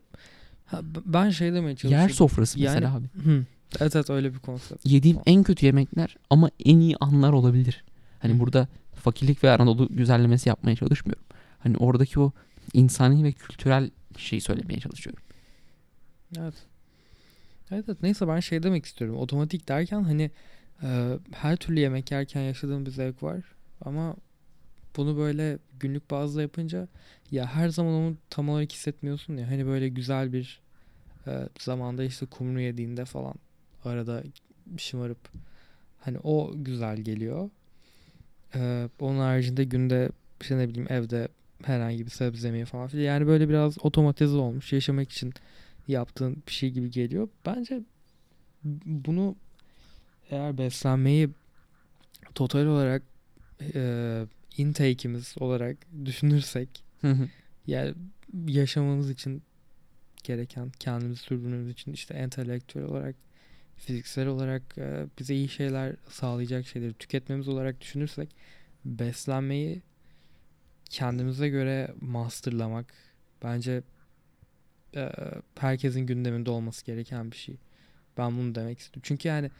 ha, 0.66 0.82
ben 1.06 1.30
şey 1.30 1.54
demeye 1.54 1.76
çalışıyorum. 1.76 2.08
Yer 2.08 2.14
sofrası 2.16 2.60
Yani- 2.60 2.76
mesela 2.76 2.96
abi. 2.96 3.08
Hı. 3.24 3.46
Evet 3.80 3.96
evet 3.96 4.10
öyle 4.10 4.34
bir 4.34 4.40
konsept. 4.40 4.86
Yediğim 4.86 5.18
en 5.26 5.44
kötü 5.44 5.66
yemekler 5.66 6.16
ama 6.30 6.50
en 6.66 6.80
iyi 6.80 6.98
anlar 6.98 7.34
olabilir. 7.34 7.84
Hani 8.20 8.40
burada 8.40 8.68
fakirlik 8.96 9.44
ve 9.44 9.52
Anadolu 9.52 9.88
güzellemesi 9.90 10.50
yapmaya 10.50 10.76
çalışmıyorum. 10.76 11.24
Hani 11.64 11.78
oradaki 11.78 12.20
o 12.20 12.32
insani 12.74 13.24
ve 13.24 13.32
kültürel 13.32 13.92
bir 14.16 14.22
şey 14.22 14.42
söylemeye 14.42 14.80
çalışıyorum. 14.80 15.24
Evet. 16.38 16.54
Evet, 17.72 17.86
evet. 17.88 18.04
Neyse 18.04 18.28
ben 18.28 18.40
şey 18.40 18.64
demek 18.64 18.86
istiyorum. 18.86 19.18
Otomatik 19.18 19.68
derken 19.70 20.04
hani 20.04 20.32
e, 20.84 21.18
her 21.32 21.56
türlü 21.56 21.80
yemek 21.80 22.12
yerken 22.12 22.42
yaşadığım 22.42 22.86
bir 22.86 22.92
zevk 22.92 23.24
var. 23.24 23.44
Ama 23.82 24.16
bunu 24.98 25.18
böyle 25.18 25.60
günlük 25.80 26.12
bazda 26.12 26.42
yapınca 26.42 26.88
ya 27.32 27.46
her 27.46 27.70
zaman 27.70 27.94
onu 27.94 28.18
tam 28.30 28.50
olarak 28.50 28.72
hissetmiyorsun 28.72 29.38
ya. 29.38 29.52
Hani 29.52 29.66
böyle 29.66 29.90
güzel 29.90 30.34
bir 30.34 30.62
e, 31.28 31.50
zamanda 31.60 32.04
işte 32.04 32.26
kumru 32.26 32.62
yediğinde 32.62 33.06
falan 33.06 33.36
arada 33.86 34.24
şımarıp 34.78 35.30
hani 36.00 36.20
o 36.24 36.54
güzel 36.56 36.98
geliyor. 36.98 37.50
E, 38.56 38.90
onun 39.00 39.20
haricinde 39.20 39.64
günde 39.64 40.10
işte 40.42 40.58
ne 40.58 40.70
bileyim 40.70 40.88
evde 40.90 41.28
herhangi 41.68 42.06
bir 42.06 42.12
sebze 42.12 42.48
yemeği 42.48 42.66
falan 42.66 42.88
filan. 42.88 43.04
Yani 43.04 43.28
böyle 43.28 43.50
biraz 43.50 43.86
otomatize 43.86 44.36
olmuş. 44.36 44.74
Yaşamak 44.74 45.12
için 45.12 45.34
yaptığın 45.88 46.44
bir 46.48 46.52
şey 46.52 46.72
gibi 46.72 46.92
geliyor. 46.92 47.30
Bence 47.46 47.82
bunu 48.86 49.36
eğer 50.30 50.58
beslenmeyi 50.58 51.30
total 52.36 52.66
olarak 52.66 53.02
e, 53.76 54.26
intake'imiz 54.58 55.36
olarak 55.40 55.78
düşünürsek 56.06 56.84
yani 57.68 57.94
yaşamamız 58.48 59.10
için 59.10 59.44
gereken 60.24 60.72
kendimizi 60.80 61.22
sürdürmemiz 61.22 61.70
için 61.70 61.94
işte 61.94 62.14
entelektüel 62.14 62.86
olarak 62.86 63.16
fiziksel 63.76 64.28
olarak 64.28 64.78
e, 64.78 65.06
bize 65.20 65.36
iyi 65.36 65.50
şeyler 65.50 65.96
sağlayacak 66.10 66.68
şeyleri 66.68 66.94
tüketmemiz 66.94 67.48
olarak 67.48 67.82
düşünürsek 67.82 68.30
beslenmeyi 68.86 69.82
kendimize 70.90 71.50
göre 71.50 71.92
masterlamak 72.02 72.94
bence 73.44 73.84
e, 74.96 75.12
herkesin 75.60 76.02
gündeminde 76.02 76.50
olması 76.50 76.86
gereken 76.86 77.32
bir 77.32 77.36
şey. 77.38 77.56
Ben 78.18 78.38
bunu 78.38 78.56
demek 78.56 78.80
istiyorum. 78.80 79.02
Çünkü 79.06 79.28
yani 79.28 79.52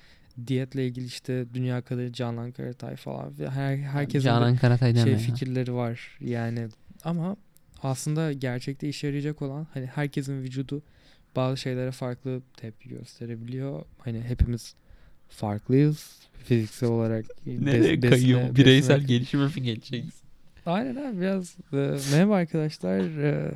diyetle 0.48 0.88
ilgili 0.88 1.06
işte 1.06 1.46
dünya 1.54 1.82
kadar 1.82 2.08
Canan 2.10 2.52
Karatay 2.52 2.96
falan 2.96 3.34
her 3.50 3.78
herkesin 3.78 4.26
Canan 4.26 4.56
Karatay 4.56 4.94
şey 4.94 5.02
deme 5.02 5.12
ya. 5.12 5.18
fikirleri 5.18 5.74
var 5.74 6.18
yani 6.20 6.68
ama 7.04 7.38
aslında 7.84 8.34
gerçekte 8.34 8.90
işe 8.90 9.08
yarayacak 9.08 9.42
olan 9.42 9.68
hani 9.74 9.86
herkesin 9.86 10.42
vücudu 10.42 10.84
bazı 11.36 11.58
şeylere 11.58 11.92
farklı 11.92 12.42
tepki 12.58 12.90
gösterebiliyor. 12.90 13.86
Hani 14.00 14.22
hepimiz 14.22 14.76
farklıyız 15.30 16.20
fiziksel 16.44 16.90
olarak. 16.90 17.26
Nereye 17.46 17.94
bes- 17.94 18.10
kayıyor? 18.10 18.56
Bireysel 18.56 18.98
besine- 18.98 19.08
gelişime 19.08 19.46
mi 19.46 19.62
geçeceğiz? 19.62 20.23
Aynen 20.66 20.96
abi 20.96 21.22
biraz 21.22 21.56
e, 21.74 21.76
merhaba 22.16 22.36
arkadaşlar. 22.36 23.00
E, 23.24 23.52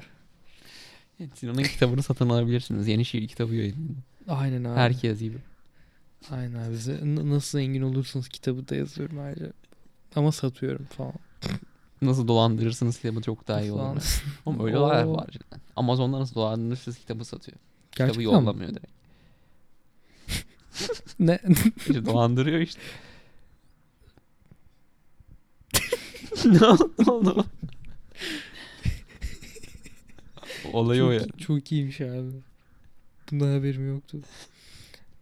Sinan'ın 1.36 1.64
kitabını 1.64 2.04
satın 2.04 2.30
alabilirsiniz. 2.30 2.88
Yeni 2.88 3.06
şiir 3.06 3.28
kitabı 3.28 3.56
yayınlandı. 3.56 3.94
aynen 4.28 4.64
abi. 4.64 4.76
Herkes 4.80 5.20
gibi. 5.20 5.38
Aynen 6.32 6.54
abi. 6.70 6.76
N- 7.16 7.30
Nasıl 7.30 7.58
zengin 7.60 7.82
olursunuz 7.82 8.30
kitabı 8.30 8.68
da 8.70 8.76
yazıyorum 8.76 9.20
ayrıca. 9.20 9.52
Ama 10.16 10.32
satıyorum 10.32 10.86
falan. 10.86 11.14
Nasıl 12.02 12.28
dolandırırsınız 12.28 12.98
kitabı 12.98 13.22
çok 13.22 13.48
daha 13.48 13.62
iyi 13.62 13.72
olur. 13.72 13.96
Bence. 13.96 14.06
Ama 14.46 14.66
öyle 14.66 14.78
olaylar 14.78 15.04
var 15.04 15.28
cidden. 15.32 15.62
Amazon'da 15.76 16.20
nasıl 16.20 16.36
dolandırırsınız 16.36 16.98
kitabı 16.98 17.26
satıyor. 17.26 17.58
Kitabı 17.92 18.08
Gerçekten 18.08 18.20
mi? 18.20 18.24
yollamıyor 18.46 18.70
direkt. 18.70 18.98
Ne? 21.20 21.40
İşte 21.78 22.06
dolandırıyor 22.06 22.60
işte. 22.60 22.82
ne 26.46 26.66
oldu? 26.66 26.94
Ne 27.00 27.12
oldu? 27.12 27.46
Olayı 30.74 31.04
o 31.04 31.12
ya. 31.12 31.20
çok, 31.20 31.40
çok 31.40 31.72
iyiymiş 31.72 32.02
abi. 32.02 32.32
Bundan 33.32 33.58
haberim 33.58 33.88
yoktu. 33.88 34.22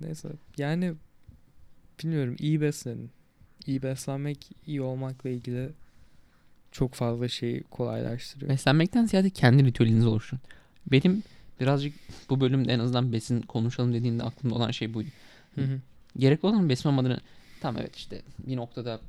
Neyse. 0.01 0.29
Yani 0.57 0.93
bilmiyorum 2.03 2.35
iyi 2.39 2.61
beslenin. 2.61 3.09
İyi 3.67 3.83
beslenmek 3.83 4.49
iyi 4.67 4.81
olmakla 4.81 5.29
ilgili 5.29 5.69
çok 6.71 6.93
fazla 6.93 7.27
şeyi 7.27 7.63
kolaylaştırıyor. 7.63 8.51
Beslenmekten 8.51 9.05
ziyade 9.05 9.29
kendi 9.29 9.65
ritüelinizi 9.65 10.07
oluşturun. 10.07 10.41
Benim 10.91 11.23
birazcık 11.59 11.93
bu 12.29 12.41
bölümde 12.41 12.73
en 12.73 12.79
azından 12.79 13.13
besin 13.13 13.41
konuşalım 13.41 13.93
dediğinde 13.93 14.23
aklımda 14.23 14.55
olan 14.55 14.71
şey 14.71 14.93
buydu. 14.93 15.09
Hı 15.55 15.61
hı. 15.61 15.79
Gerekli 16.17 16.47
olan 16.47 16.69
besin 16.69 16.89
olmadığını 16.89 17.19
tam 17.61 17.77
evet 17.77 17.95
işte 17.95 18.21
bir 18.47 18.55
noktada 18.55 18.99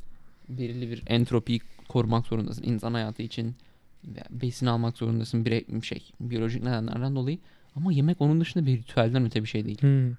belirli 0.49 0.91
bir 0.91 1.03
entropiyi 1.07 1.61
korumak 1.89 2.27
zorundasın. 2.27 2.63
İnsan 2.63 2.95
hayatı 2.95 3.23
için 3.23 3.55
besin 4.31 4.67
almak 4.67 4.97
zorundasın 4.97 5.45
bir 5.45 5.83
şey 5.83 6.11
biyolojik 6.21 6.63
nedenlerden 6.63 7.17
dolayı 7.17 7.39
ama 7.77 7.93
yemek 7.93 8.21
onun 8.21 8.41
dışında 8.41 8.67
bir 8.67 8.79
ritüelden 8.79 9.25
öte 9.25 9.43
bir 9.43 9.49
şey 9.49 9.65
değil. 9.65 9.83
Hı. 9.83 10.17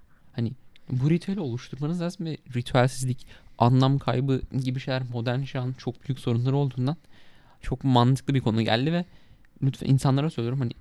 Bu 0.92 1.10
ritüeli 1.10 1.40
oluşturmanız 1.40 2.02
lazım 2.02 2.26
ve 2.26 2.38
ritüelsizlik, 2.56 3.28
anlam 3.58 4.00
kaybı 4.00 4.42
gibi 4.64 4.80
şeyler 4.80 5.04
modern 5.14 5.44
çağın 5.44 5.74
çok 5.74 6.08
büyük 6.08 6.20
sorunları 6.20 6.56
olduğundan 6.56 6.96
çok 7.62 7.84
mantıklı 7.84 8.34
bir 8.34 8.42
konu 8.42 8.62
geldi 8.62 8.94
ve 8.94 9.06
lütfen 9.64 9.90
insanlara 9.90 10.30
söylüyorum 10.30 10.60
hani 10.60 10.72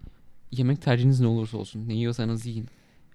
yemek 0.53 0.83
tercihiniz 0.83 1.21
ne 1.21 1.27
olursa 1.27 1.59
olsun 1.59 1.89
ne 1.89 1.95
yiyorsanız 1.95 2.47
yiyin. 2.47 2.69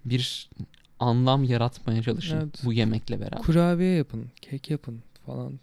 Bir 0.04 0.50
anlam 0.98 1.44
yaratmaya 1.44 2.02
çalışın 2.02 2.36
Evet. 2.36 2.62
bu 2.64 2.72
yemekle 2.72 3.20
beraber. 3.20 3.42
Kurabiye 3.42 3.90
yapın, 3.90 4.26
kek 4.42 4.70
yapın 4.70 5.02
falan. 5.26 5.60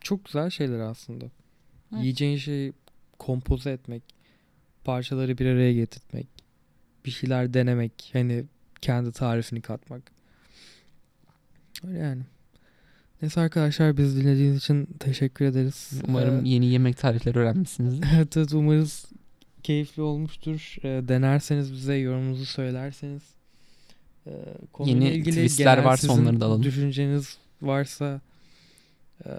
Çok 0.00 0.24
güzel 0.24 0.50
şeyler 0.50 0.78
aslında. 0.78 1.24
Evet. 1.92 2.02
Yiyeceğin 2.02 2.36
şeyi 2.36 2.72
kompoze 3.18 3.70
etmek, 3.70 4.02
parçaları 4.84 5.38
bir 5.38 5.46
araya 5.46 5.72
getirtmek, 5.72 6.26
bir 7.04 7.10
şeyler 7.10 7.54
denemek, 7.54 8.10
hani 8.12 8.44
kendi 8.80 9.12
tarifini 9.12 9.60
katmak. 9.60 10.02
Öyle 11.88 11.98
yani. 11.98 12.22
Neyse 13.22 13.40
arkadaşlar 13.40 13.96
biz 13.96 14.16
dinlediğiniz 14.16 14.56
için 14.56 14.86
teşekkür 15.00 15.44
ederiz. 15.44 15.92
Umarım 16.08 16.44
Ee, 16.44 16.48
yeni 16.48 16.66
yemek 16.66 16.96
tarifleri 16.96 17.38
öğrenmişsinizdir. 17.38 18.06
Evet, 18.16 18.36
evet 18.36 18.52
umarız 18.52 19.06
keyifli 19.62 20.02
olmuştur. 20.02 20.76
Ee, 20.82 21.08
denerseniz 21.08 21.72
bize 21.72 21.94
yorumunuzu 21.94 22.46
söylerseniz. 22.46 23.22
Ee, 24.26 24.30
konuyla 24.72 25.04
Yeni 25.04 25.14
ilgili 25.14 25.34
twistler 25.34 25.78
varsa 25.78 26.12
onları 26.12 26.40
da 26.40 26.46
alalım. 26.46 26.62
Düşünceniz 26.62 27.38
varsa 27.62 28.20
e, 29.26 29.30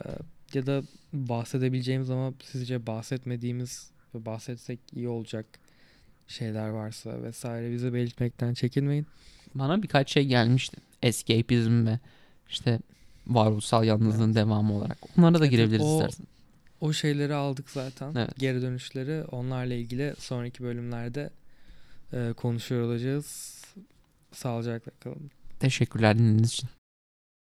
ya 0.56 0.66
da 0.66 0.84
bahsedebileceğimiz 1.14 2.10
ama 2.10 2.34
sizce 2.44 2.88
bahsetmediğimiz 2.88 3.92
ve 4.16 4.26
bahsetsek 4.26 4.80
iyi 4.96 5.08
olacak 5.08 5.46
şeyler 6.28 6.70
varsa 6.70 7.24
vesaire 7.24 7.72
bize 7.72 7.94
belirtmekten 7.94 8.54
çekinmeyin. 8.54 9.08
Bana 9.56 9.84
birkaç 9.84 10.12
şey 10.12 10.26
gelmişti. 10.26 10.78
Escapism 11.02 11.86
ve 11.88 12.00
işte 12.50 12.80
varoluşsal 13.28 13.84
yalnızlığın 13.86 14.36
devamı 14.36 14.74
olarak. 14.74 14.98
Onlara 15.18 15.34
da 15.34 15.38
Evet, 15.44 15.52
girebiliriz 15.52 15.86
o- 15.86 15.94
istersen. 15.94 16.26
O 16.82 16.94
şeyleri 16.94 17.34
aldık 17.34 17.70
zaten. 17.70 18.16
Evet. 18.16 18.38
Geri 18.40 18.62
dönüşleri 18.62 19.24
onlarla 19.24 19.74
ilgili 19.74 20.14
sonraki 20.20 20.64
bölümlerde 20.64 21.30
e, 22.14 22.34
konuşuyor 22.38 22.82
olacağız. 22.82 23.58
Sağlıcakla 24.32 24.92
kalın. 25.00 25.32
Teşekkürler 25.60 26.18
dinlediğiniz 26.18 26.54
için. 26.54 26.70